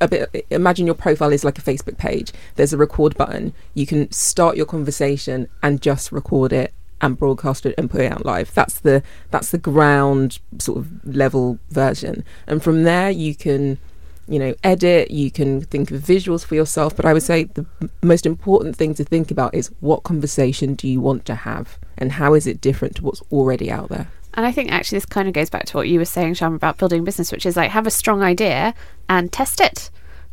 [0.00, 2.32] a bit imagine your profile is like a Facebook page.
[2.56, 3.54] There's a record button.
[3.74, 8.12] You can start your conversation and just record it and broadcast it and put it
[8.12, 8.52] out live.
[8.54, 12.24] That's the that's the ground sort of level version.
[12.46, 13.78] And from there you can
[14.28, 17.66] you know edit you can think of visuals for yourself but i would say the
[18.02, 22.12] most important thing to think about is what conversation do you want to have and
[22.12, 25.28] how is it different to what's already out there And I think actually this kind
[25.28, 27.70] of goes back to what you were saying, Sham, about building business, which is like
[27.70, 28.74] have a strong idea
[29.08, 29.90] and test it.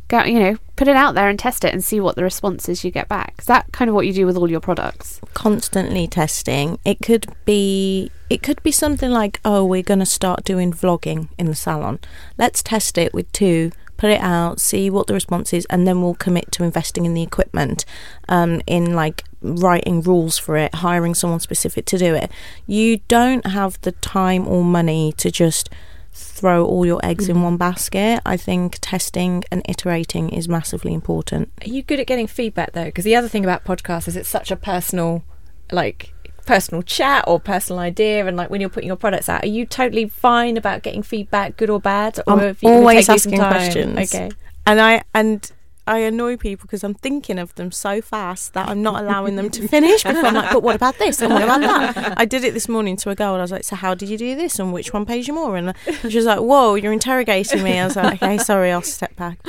[0.08, 2.82] Go, you know, put it out there and test it and see what the responses
[2.84, 3.34] you get back.
[3.38, 5.20] Is that kind of what you do with all your products?
[5.34, 6.78] constantly testing.
[6.84, 11.28] It could be it could be something like, oh, we're going to start doing vlogging
[11.38, 11.98] in the salon.
[12.38, 16.02] Let's test it with two, put it out, see what the response is, and then
[16.02, 17.84] we'll commit to investing in the equipment,
[18.28, 22.30] um, in like writing rules for it, hiring someone specific to do it.
[22.66, 25.70] You don't have the time or money to just
[26.12, 28.20] throw all your eggs in one basket.
[28.26, 31.50] I think testing and iterating is massively important.
[31.64, 32.86] Are you good at getting feedback though?
[32.86, 35.24] Because the other thing about podcasts is it's such a personal,
[35.70, 36.12] like
[36.46, 39.64] personal chat or personal idea, and like when you're putting your products out, are you
[39.66, 42.18] totally fine about getting feedback, good or bad?
[42.26, 43.48] Or I'm have you- it always take you some asking
[43.94, 44.14] questions.
[44.14, 44.30] Okay.
[44.66, 45.50] and I and
[45.86, 49.50] I annoy people because I'm thinking of them so fast that I'm not allowing them
[49.50, 50.04] to finish.
[50.04, 52.14] Before I'm like, but what about this and what about that?
[52.16, 54.08] I did it this morning to a girl, and I was like, so how did
[54.08, 55.56] you do this and which one pays you more?
[55.56, 55.74] And
[56.08, 57.78] she was like, whoa, you're interrogating me.
[57.78, 59.38] I was like, okay, sorry, I'll step back.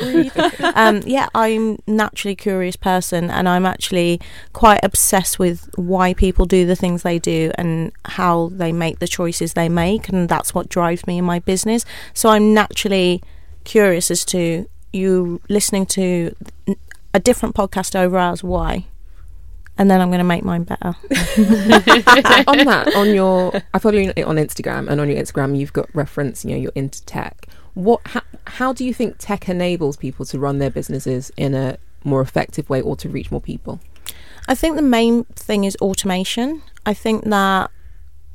[0.75, 4.19] Um, yeah, I'm naturally curious person, and I'm actually
[4.53, 9.07] quite obsessed with why people do the things they do and how they make the
[9.07, 11.85] choices they make, and that's what drives me in my business.
[12.13, 13.21] So I'm naturally
[13.63, 16.35] curious as to you listening to
[17.13, 18.43] a different podcast over ours.
[18.43, 18.85] Why?
[19.77, 20.89] And then I'm going to make mine better.
[22.47, 25.93] on that, on your, I follow you on Instagram, and on your Instagram, you've got
[25.95, 26.45] reference.
[26.45, 27.47] You know, you're into tech.
[27.73, 28.01] What?
[28.05, 32.21] How, how do you think tech enables people to run their businesses in a more
[32.21, 33.79] effective way, or to reach more people?
[34.47, 36.61] I think the main thing is automation.
[36.85, 37.71] I think that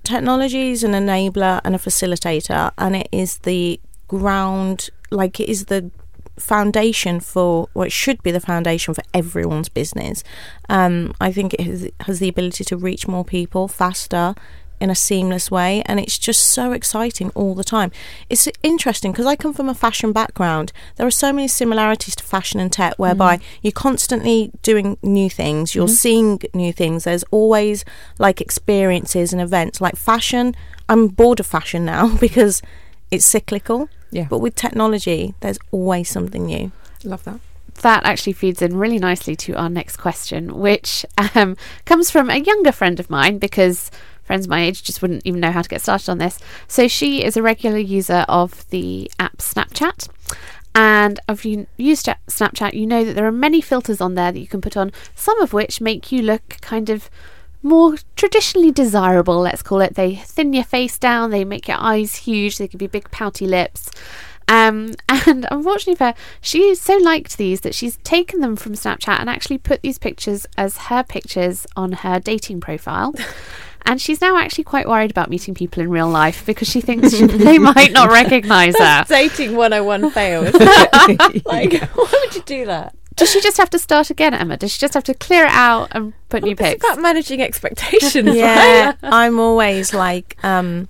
[0.03, 3.79] technology is an enabler and a facilitator, and it is the
[4.09, 5.91] ground, like it is the
[6.39, 10.23] foundation for, well, it should be the foundation for everyone's business.
[10.69, 14.35] Um, I think it has, has the ability to reach more people faster
[14.81, 17.91] in a seamless way and it's just so exciting all the time.
[18.31, 20.73] It's interesting because i come from a fashion background.
[20.95, 25.75] There are so many similarities to fashion and tech whereby you're constantly doing new things
[25.75, 25.97] you're Mhm.
[26.05, 27.03] seeing new things.
[27.03, 27.85] There's always
[28.21, 29.81] like experiences and events.
[29.81, 30.55] Like fashion
[30.89, 32.63] i'm bored of fashion now because
[33.11, 34.27] it's cyclical Yeah.
[34.31, 36.73] but with technology there's always something new
[37.05, 37.41] love that
[37.83, 41.05] that actually feeds in really nicely to our next question, which
[41.35, 43.91] um, comes from a younger friend of mine because
[44.25, 46.39] friends my age just wouldn't even know how to get started on this.
[46.67, 50.09] So she is a regular user of the app Snapchat.
[50.75, 54.39] And if you use Snapchat, you know that there are many filters on there that
[54.39, 57.09] you can put on, some of which make you look kind of
[57.69, 59.95] more traditionally desirable, let's call it.
[59.95, 63.47] They thin your face down, they make your eyes huge, they give you big pouty
[63.47, 63.91] lips.
[64.49, 69.21] Um, and unfortunately for her, she so liked these that she's taken them from Snapchat
[69.21, 73.15] and actually put these pictures as her pictures on her dating profile.
[73.83, 77.15] And she's now actually quite worried about meeting people in real life because she thinks
[77.15, 79.05] she, they might not recognise her.
[79.09, 80.53] Dating 101 fails.
[81.47, 82.95] like, why would you do that?
[83.19, 84.57] Does she just have to start again, Emma?
[84.57, 86.85] Does she just have to clear it out and put new It's pics?
[86.85, 88.35] about managing expectations.
[88.37, 88.95] yeah.
[89.03, 90.89] I'm always like um,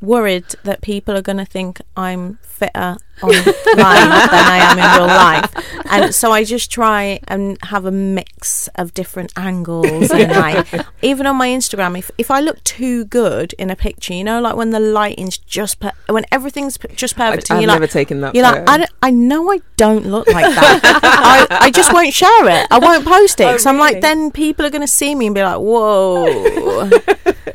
[0.00, 5.06] worried that people are going to think I'm fitter online than I am in real
[5.06, 10.10] life, and so I just try and have a mix of different angles.
[10.10, 14.14] And like, even on my Instagram, if if I look too good in a picture,
[14.14, 17.62] you know, like when the lighting's just per- when everything's p- just perfect, I've and
[17.62, 18.68] you're never like, taken that You're like.
[18.68, 20.80] I, don't, I know I don't look like that.
[21.02, 22.66] I, I just won't share it.
[22.70, 23.44] I won't post it.
[23.44, 23.94] Oh, so I'm really?
[23.94, 26.26] like, then people are going to see me and be like, whoa.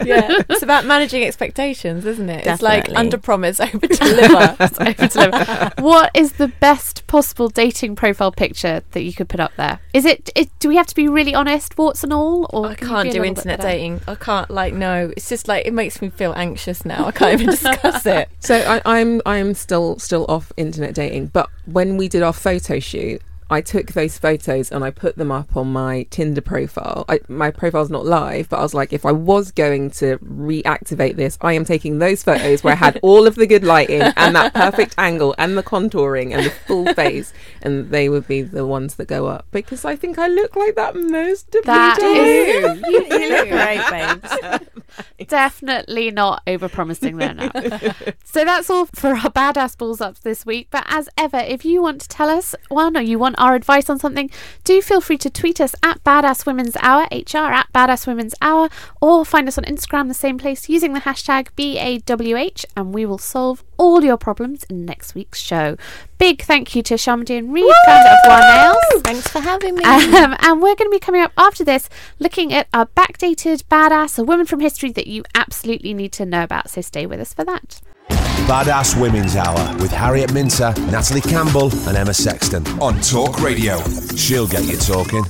[0.06, 2.46] yeah, it's about managing expectations, isn't it?
[2.46, 4.56] It's like under promise, over deliver.
[4.60, 5.32] Over to them.
[5.80, 9.80] What is the best possible dating profile picture that you could put up there?
[9.94, 12.48] Is it, it do we have to be really honest, warts and all?
[12.52, 14.02] Or I can can't do internet dating.
[14.08, 15.12] I can't like no.
[15.16, 17.06] It's just like it makes me feel anxious now.
[17.06, 18.30] I can't even discuss it.
[18.40, 22.80] So I, I'm I'm still still off internet dating, but when we did our photo
[22.80, 27.06] shoot, I took those photos and I put them up on my Tinder profile.
[27.08, 31.16] I, my profile's not live, but I was like, if I was going to reactivate
[31.16, 34.36] this, I am taking those photos where I had all of the good lighting and
[34.36, 38.66] that perfect angle and the contouring and the full face, and they would be the
[38.66, 42.68] ones that go up because I think I look like that most of That the
[42.68, 42.84] time.
[42.92, 45.28] you, you look great, babes.
[45.28, 48.14] definitely not overpromising there now.
[48.24, 50.68] so that's all for our badass balls ups this week.
[50.72, 53.90] But as ever, if you want to tell us, well, no, you want our advice
[53.90, 54.30] on something,
[54.64, 58.70] do feel free to tweet us at Badass Women's Hour, HR at Badass Women's Hour,
[59.02, 63.18] or find us on Instagram, the same place, using the hashtag BAWH, and we will
[63.18, 65.78] solve all your problems in next week's show.
[66.18, 69.04] Big thank you to Sharmadean Reid, founder of Wah Nails.
[69.04, 69.84] Thanks for having me.
[69.84, 74.18] Um, and we're going to be coming up after this looking at our backdated badass,
[74.18, 76.70] a woman from history that you absolutely need to know about.
[76.70, 77.82] So stay with us for that.
[78.10, 83.80] Badass Women's Hour with Harriet Minter, Natalie Campbell, and Emma Sexton on Talk Radio.
[84.16, 85.24] She'll get you talking.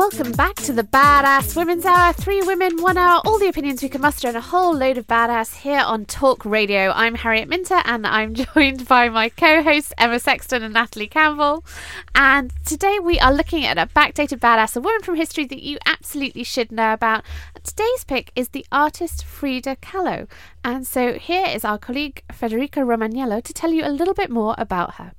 [0.00, 2.14] Welcome back to the Badass Women's Hour.
[2.14, 5.06] Three women, one hour, all the opinions we can muster, and a whole load of
[5.06, 6.90] badass here on Talk Radio.
[6.92, 11.66] I'm Harriet Minter, and I'm joined by my co hosts, Emma Sexton and Natalie Campbell.
[12.14, 15.76] And today we are looking at a backdated badass, a woman from history that you
[15.84, 17.22] absolutely should know about.
[17.62, 20.30] Today's pick is the artist Frida Kahlo.
[20.64, 24.54] And so here is our colleague Federica Romagnello to tell you a little bit more
[24.56, 25.12] about her.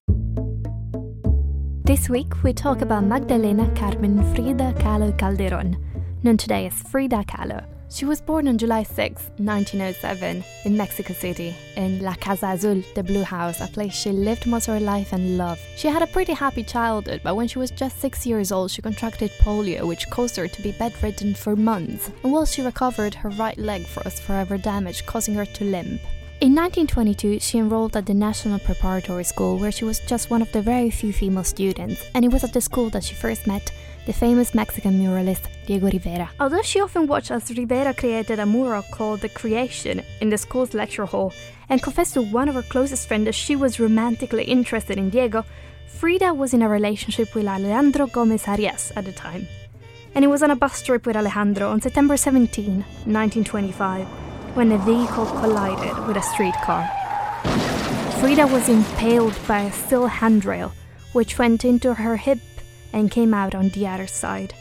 [1.83, 5.75] This week we talk about Magdalena Carmen Frida Kahlo Calderon,
[6.21, 7.65] known today as Frida Kahlo.
[7.89, 13.01] She was born on July 6, 1907, in Mexico City, in La Casa Azul, the
[13.01, 15.59] Blue House, a place she lived most of her life and loved.
[15.75, 18.83] She had a pretty happy childhood, but when she was just six years old, she
[18.83, 22.11] contracted polio, which caused her to be bedridden for months.
[22.23, 25.99] And while she recovered, her right leg was forever damaged, causing her to limp.
[26.41, 30.51] In 1922, she enrolled at the National Preparatory School, where she was just one of
[30.51, 33.71] the very few female students, and it was at the school that she first met
[34.07, 36.31] the famous Mexican muralist Diego Rivera.
[36.39, 40.73] Although she often watched as Rivera created a mural called The Creation in the school's
[40.73, 41.31] lecture hall
[41.69, 45.45] and confessed to one of her closest friends that she was romantically interested in Diego,
[45.89, 49.47] Frida was in a relationship with Alejandro Gomez Arias at the time.
[50.15, 54.07] And it was on a bus trip with Alejandro on September 17, 1925,
[54.55, 56.89] when a vehicle collided with a streetcar.
[58.19, 60.73] Frida was impaled by a steel handrail,
[61.13, 62.39] which went into her hip
[62.93, 64.53] and came out on the other side.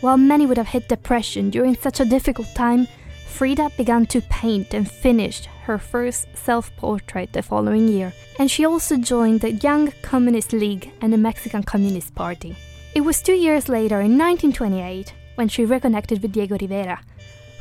[0.00, 2.86] While many would have hit depression during such a difficult time,
[3.26, 8.64] Frida began to paint and finished her first self portrait the following year, and she
[8.64, 12.56] also joined the Young Communist League and the Mexican Communist Party.
[12.94, 17.00] It was two years later, in 1928, when she reconnected with Diego Rivera,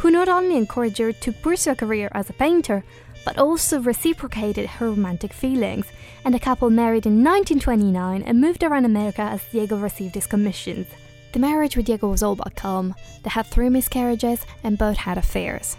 [0.05, 2.83] who not only encouraged her to pursue a career as a painter,
[3.25, 5.87] but also reciprocated her romantic feelings,
[6.23, 10.85] and the couple married in 1929 and moved around America as Diego received his commissions.
[11.33, 12.93] The marriage with Diego was all but calm.
[13.23, 15.75] They had three miscarriages and both had affairs.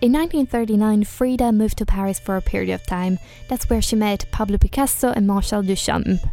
[0.00, 3.20] In 1939, Frida moved to Paris for a period of time.
[3.46, 6.28] That's where she met Pablo Picasso and Marcel Duchamp.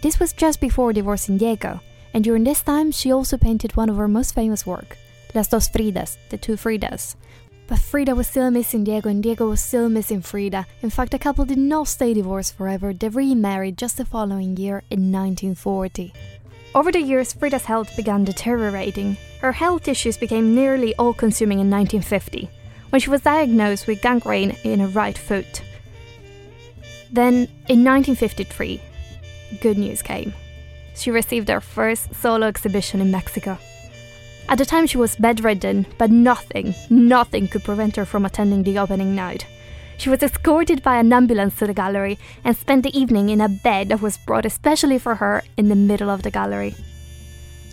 [0.00, 1.80] This was just before divorcing Diego,
[2.14, 4.96] and during this time she also painted one of her most famous work,
[5.34, 7.16] Las Dos Fridas, the two Fridas.
[7.66, 10.66] But Frida was still missing Diego, and Diego was still missing Frida.
[10.80, 12.94] In fact, the couple did not stay divorced forever.
[12.94, 16.14] They remarried just the following year in 1940.
[16.74, 19.18] Over the years, Frida's health began deteriorating.
[19.40, 22.48] Her health issues became nearly all consuming in 1950,
[22.88, 25.62] when she was diagnosed with gangrene in her right foot.
[27.12, 27.34] Then,
[27.68, 28.80] in 1953,
[29.60, 30.32] good news came.
[30.94, 33.58] she received her first solo exhibition in Mexico.
[34.48, 38.78] At the time, she was bedridden, but nothing, nothing could prevent her from attending the
[38.78, 39.46] opening night.
[39.98, 43.48] She was escorted by an ambulance to the gallery and spent the evening in a
[43.48, 46.74] bed that was brought especially for her in the middle of the gallery.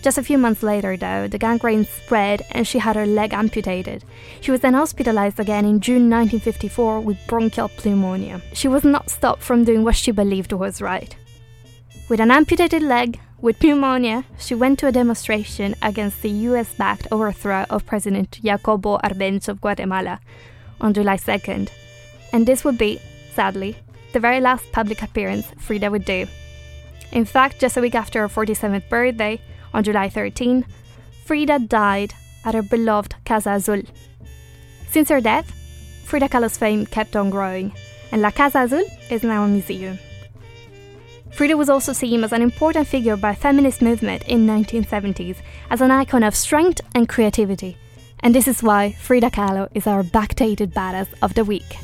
[0.02, 4.04] Just a few months later, though, the gangrene spread and she had her leg amputated.
[4.40, 8.42] She was then hospitalized again in June 1954 with bronchial pneumonia.
[8.52, 11.16] She was not stopped from doing what she believed was right.
[12.08, 17.06] With an amputated leg, with pneumonia, she went to a demonstration against the US backed
[17.12, 20.18] overthrow of President Jacobo Arbenz of Guatemala
[20.80, 21.68] on July 2nd.
[22.32, 23.00] And this would be,
[23.34, 23.76] sadly,
[24.12, 26.26] the very last public appearance Frida would do.
[27.12, 29.40] In fact, just a week after her 47th birthday,
[29.72, 30.66] on July 13,
[31.24, 33.82] Frida died at her beloved Casa Azul.
[34.90, 35.52] Since her death,
[36.02, 37.72] Frida Kahlo's fame kept on growing,
[38.10, 40.00] and La Casa Azul is now a museum.
[41.36, 45.36] Frida was also seen as an important figure by feminist movement in 1970s
[45.68, 47.76] as an icon of strength and creativity.
[48.20, 51.76] And this is why Frida Kahlo is our backdated badass of the week.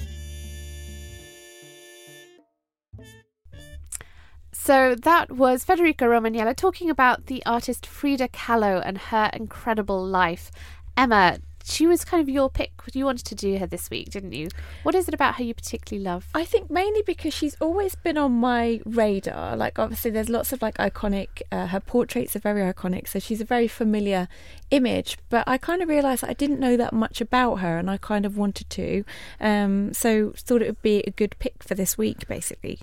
[4.53, 10.51] So that was Federica Romagnella talking about the artist Frida Kahlo and her incredible life.
[10.97, 12.73] Emma, she was kind of your pick.
[12.93, 14.49] You wanted to do her this week, didn't you?
[14.83, 16.29] What is it about her you particularly love?
[16.35, 19.57] I think mainly because she's always been on my radar.
[19.57, 23.41] Like, obviously, there's lots of like iconic, uh, her portraits are very iconic, so she's
[23.41, 24.29] a very familiar
[24.71, 25.19] image.
[25.31, 28.27] But I kind of realised I didn't know that much about her, and I kind
[28.27, 29.05] of wanted to.
[29.41, 32.81] Um, so, thought it would be a good pick for this week, basically.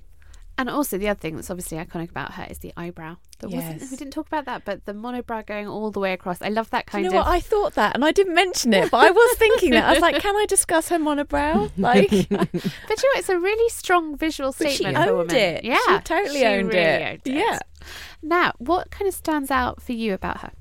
[0.59, 3.15] And also, the other thing that's obviously iconic about her is the eyebrow.
[3.39, 3.63] That Yes.
[3.73, 6.41] wasn't, we didn't talk about that, but the monobrow going all the way across.
[6.41, 7.25] I love that Do kind you know of.
[7.27, 7.33] what?
[7.33, 9.85] I thought that, and I didn't mention it, but I was thinking that.
[9.85, 11.71] I was like, can I discuss her monobrow?
[11.77, 15.35] Like, but you know, it's a really strong visual But she statement for owned women.
[15.37, 15.63] it.
[15.63, 17.21] Yeah, She totally she owned really it.
[17.25, 17.59] owned Yeah.
[18.21, 20.51] Now, what kind of stands out for you about her?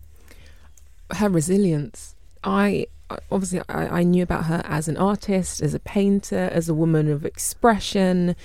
[1.15, 2.15] her resilience.
[2.45, 6.69] I I- obviously I, I knew about her as an artist, as a painter, as
[6.69, 8.37] a woman of expression.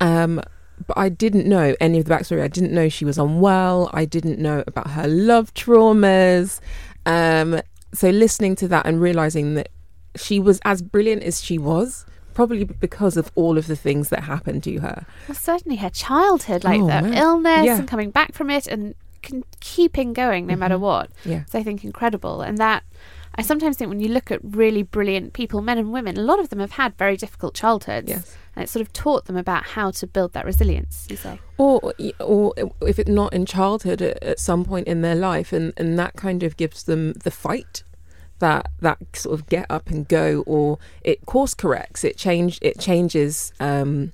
[0.00, 0.40] Um,
[0.86, 2.42] but I didn't know any of the backstory.
[2.42, 3.90] I didn't know she was unwell.
[3.92, 6.60] I didn't know about her love traumas.
[7.06, 7.60] Um,
[7.94, 9.68] so listening to that and realizing that
[10.16, 12.04] she was as brilliant as she was,
[12.34, 15.06] probably because of all of the things that happened to her.
[15.28, 17.78] Well, certainly her childhood, like Oh, the illness Yeah.
[17.78, 20.80] and coming back from it and can keeping going no matter Mhm.
[20.80, 21.10] what.
[21.24, 21.44] Yeah.
[21.50, 22.42] So I think incredible.
[22.42, 22.82] And that,
[23.34, 26.38] I sometimes think when you look at really brilliant people, men and women, a lot
[26.38, 28.08] of them have had very difficult childhoods.
[28.08, 28.36] Yes.
[28.56, 31.38] And it sort of taught them about how to build that resilience, you say.
[31.58, 35.98] or or if it's not in childhood at, some point in their life and and
[35.98, 37.82] that kind of gives them the fight
[38.38, 42.78] that that sort of get up and go or it course corrects it change it
[42.78, 44.12] changes um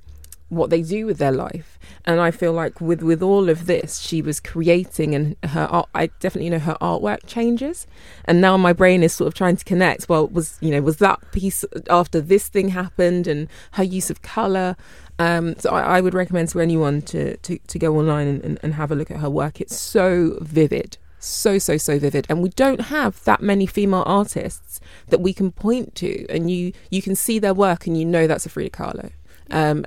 [0.53, 1.79] what they do with their life.
[2.05, 5.89] And i feel like with with all of this she was creating and her art
[5.95, 7.87] i definitely know her artwork changes.
[8.25, 10.99] And now my brain is sort of trying to connect well was you know was
[10.99, 14.77] that piece after this thing happened and her use of color?
[15.19, 18.59] Um, so I, I would recommend to anyone to, to, to go online and, and,
[18.63, 19.61] and have a look at her work.
[19.61, 24.81] It's so vivid, so so so vivid, and we don't have that many female artists
[25.09, 28.27] that we can point to, and you you can see their work and you know
[28.27, 29.13] that's a Frida Kahlo.
[29.51, 29.85] Um,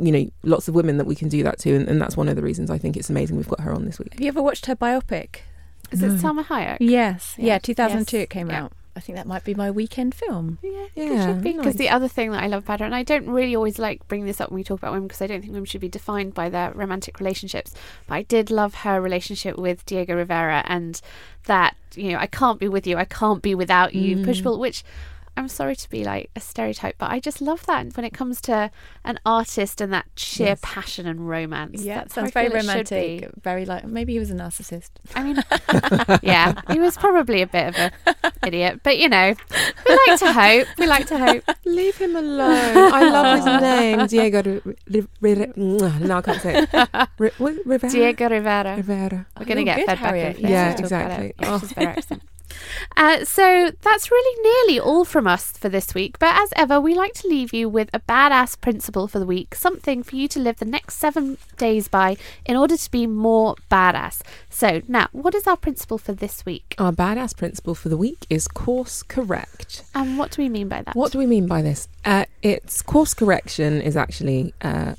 [0.00, 2.28] you know, lots of women that we can do that to, and, and that's one
[2.28, 4.12] of the reasons I think it's amazing we've got her on this week.
[4.12, 5.36] have you ever watched her biopic?
[5.90, 6.78] Is it Salma Hayek?
[6.80, 7.34] Yes.
[7.38, 7.58] Yeah, Yeah.
[7.58, 8.24] 2002 Yes.
[8.24, 8.64] it came Yeah.
[8.64, 8.72] out.
[8.96, 10.58] I think that might be my weekend film.
[10.62, 11.74] Yeah, Yeah, Because nice.
[11.74, 14.26] the other thing that I love about her, and I don't really always like bringing
[14.26, 16.32] this up when we talk about women, because I don't think women should be defined
[16.32, 17.74] by their romantic relationships.
[18.06, 21.00] But I did love her relationship with Diego Rivera, and
[21.46, 24.24] that you know, I can't be with you, I can't be without you, Mm.
[24.24, 24.84] push pull, which.
[25.36, 28.40] I'm sorry to be like a stereotype, but I just love that when it comes
[28.42, 28.70] to
[29.04, 30.60] an artist and that sheer Yes.
[30.62, 31.82] passion and romance.
[31.82, 32.94] Yeah, That's sounds very feel it should be.
[32.94, 33.30] romantic.
[33.42, 34.90] Very like maybe he was a narcissist.
[35.14, 35.42] I mean,
[36.22, 39.34] yeah, he was probably a bit of a idiot, but you know,
[39.88, 40.68] we like to hope.
[40.78, 41.44] We like to hope.
[41.64, 42.92] Leave him alone.
[42.92, 44.60] I love his name, Diego.
[45.20, 47.08] Ri- no, I can't say it.
[47.18, 47.54] Ri- what?
[47.64, 47.90] Rivera.
[47.90, 48.76] Diego Rivera.
[48.76, 49.26] Rivera.
[49.38, 50.36] We're going to Oh, get fed back Harriet.
[50.38, 51.34] over Yeah, this to talk about exactly.
[51.40, 51.58] Yeah, Oh.
[51.58, 52.22] she's a better accent.
[52.96, 56.18] Uh, so that's really nearly all from us for this week.
[56.18, 59.54] But as ever, we like to leave you with a badass principle for the week,
[59.54, 63.56] something for you to live the next seven days by in order to be more
[63.70, 64.22] badass.
[64.50, 66.74] So now, what is our principle for this week?
[66.78, 69.84] Our badass principle for the week is course correct.
[69.94, 70.94] And what do we mean by that?
[70.94, 71.88] What do we mean by this?
[72.04, 74.94] Uh, it's course correction is actually uh,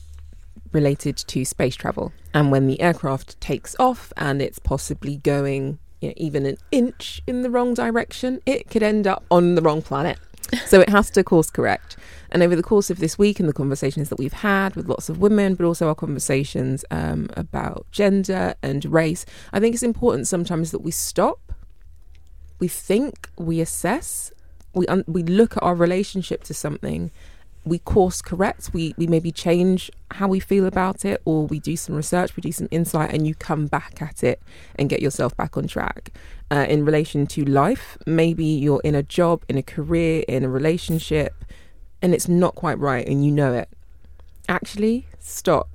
[0.72, 6.10] related to space travel, and when the aircraft takes off and it's possibly going you
[6.10, 9.82] know, even an inch in the wrong direction, it could end up on the wrong
[9.82, 10.18] planet.
[10.66, 11.98] so it has to course correct.
[12.32, 15.10] And over the course of this week and the conversations that we've had with lots
[15.10, 20.28] of women, but also our conversations um, about gender and race, I think it's important
[20.28, 21.54] sometimes that we stop,
[22.60, 24.32] we think, we assess,
[24.74, 27.12] we un- we look at our relationship to something
[27.66, 31.76] we course correct we we maybe change how we feel about it or we do
[31.76, 34.42] some research we do some insight and you come back at it
[34.76, 36.12] and get yourself back on track.
[36.52, 40.50] Uh, in relation to life maybe you're in a job in a career in a
[40.50, 41.44] relationship
[42.02, 43.68] and it's not quite right and you know it.
[44.48, 45.70] Actually stop.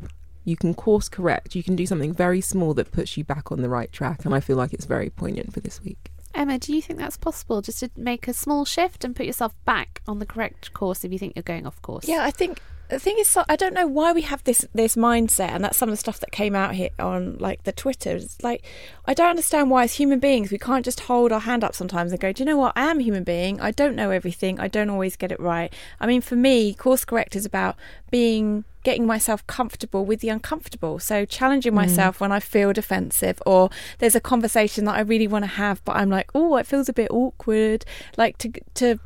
[0.44, 1.54] You can course correct.
[1.54, 4.34] You can do something very small that puts you back on the right track and
[4.34, 7.60] i feel like it's very poignant for this week Emma, do you think that's possible?
[7.60, 11.12] Just to make a small shift and put yourself back on the correct course if
[11.12, 12.06] you think you're going off course?
[12.06, 12.60] Yeah, I think
[12.90, 15.88] the thing is, I don't know why we have this this mindset, and that's some
[15.88, 18.16] of the stuff that came out here on like the Twitter.
[18.16, 18.64] It's like
[19.06, 22.10] I don't understand why, as human beings, we can't just hold our hand up sometimes
[22.10, 22.72] and go, "Do you know what?
[22.76, 23.60] I am a human being.
[23.60, 24.58] I don't know everything.
[24.58, 27.76] I don't always get it right." I mean, for me, course correct is about
[28.10, 30.98] being getting myself comfortable with the uncomfortable.
[30.98, 32.20] So challenging myself mm.
[32.20, 35.96] when I feel defensive or there's a conversation that I really want to have, but
[35.96, 37.84] I'm like, oh, it feels a bit awkward.
[38.16, 38.98] Like to to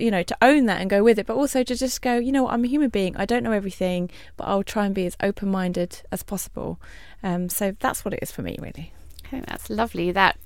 [0.00, 2.32] you know, to own that and go with it, but also to just go, you
[2.32, 3.14] know what, I'm a human being.
[3.16, 6.80] I don't know everything, but I'll try and be as open minded as possible.
[7.22, 8.94] Um, so that's what it is for me, really.
[9.26, 10.10] I think that's lovely.
[10.10, 10.38] That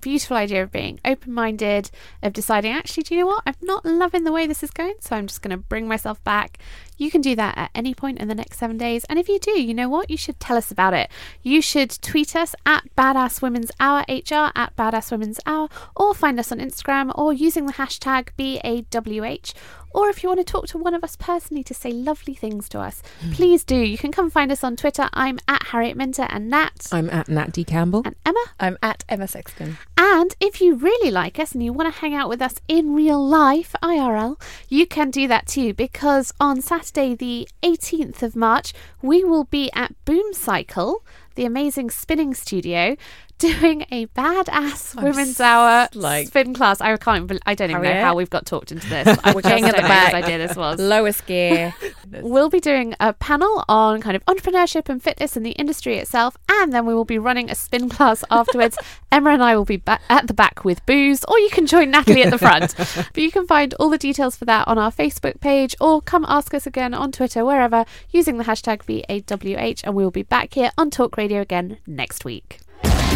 [0.00, 1.90] beautiful idea of being open minded,
[2.22, 3.42] of deciding, actually, do you know what?
[3.46, 6.22] I'm not loving the way this is going, so I'm just going to bring myself
[6.24, 6.58] back.
[6.96, 9.04] You can do that at any point in the next seven days.
[9.08, 10.10] And if you do, you know what?
[10.10, 11.10] You should tell us about it.
[11.42, 16.38] You should tweet us at Badass Women's Hour, HR at Badass Women's Hour, or find
[16.38, 19.54] us on Instagram or using the hashtag BAWH
[19.92, 22.68] or if you want to talk to one of us personally to say lovely things
[22.70, 23.76] to us, please do.
[23.76, 25.08] You can come find us on Twitter.
[25.12, 26.86] I'm at Harriet Minter and Nat.
[26.92, 27.64] I'm at Nat D.
[27.64, 28.02] Campbell.
[28.04, 28.44] And Emma.
[28.58, 29.78] I'm at Emma Sexton.
[29.96, 32.94] And if you really like us and you want to hang out with us in
[32.94, 38.72] real life, IRL, you can do that too because on Saturday, the 18th of March,
[39.02, 41.04] we will be at Boom Cycle
[41.36, 42.96] the amazing spinning studio
[43.40, 46.80] doing a badass I'm women's hour like, spin class.
[46.80, 47.24] I can't.
[47.24, 49.18] Even, I don't even know how we've got talked into this.
[49.24, 50.14] I We're getting at the back.
[50.14, 51.74] idea this was lowest gear.
[52.20, 56.36] we'll be doing a panel on kind of entrepreneurship and fitness and the industry itself,
[56.48, 58.78] and then we will be running a spin class afterwards.
[59.12, 61.90] Emma and I will be ba- at the back with booze, or you can join
[61.90, 62.74] Natalie at the front.
[62.76, 66.24] but you can find all the details for that on our Facebook page, or come
[66.28, 70.54] ask us again on Twitter, wherever, using the hashtag BAWH, and we will be back
[70.54, 72.60] here on Talk Radio again next week.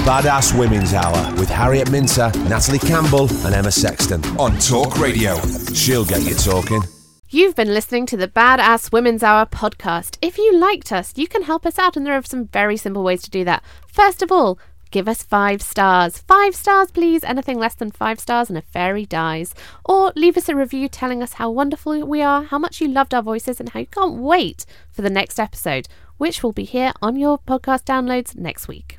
[0.03, 5.37] Badass Women's Hour with Harriet Minter, Natalie Campbell, and Emma Sexton on Talk Radio.
[5.73, 6.83] She'll get you talking.
[7.31, 10.19] You've been listening to the Badass Women's Hour podcast.
[10.21, 13.03] If you liked us, you can help us out, and there are some very simple
[13.03, 13.65] ways to do that.
[13.87, 14.59] First of all,
[14.91, 16.19] give us five stars.
[16.19, 17.25] Five stars, please.
[17.25, 19.55] Anything less than five stars, and a fairy dies.
[19.87, 23.15] Or leave us a review telling us how wonderful we are, how much you loved
[23.15, 25.89] our voices, and how you can't wait for the next episode,
[26.19, 28.99] which will be here on your podcast downloads next week.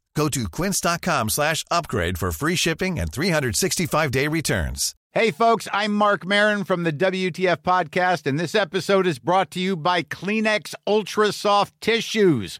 [0.15, 4.93] Go to quince.com slash upgrade for free shipping and 365-day returns.
[5.13, 9.59] Hey, folks, I'm Marc Maron from the WTF Podcast, and this episode is brought to
[9.59, 12.59] you by Kleenex Ultra Soft Tissues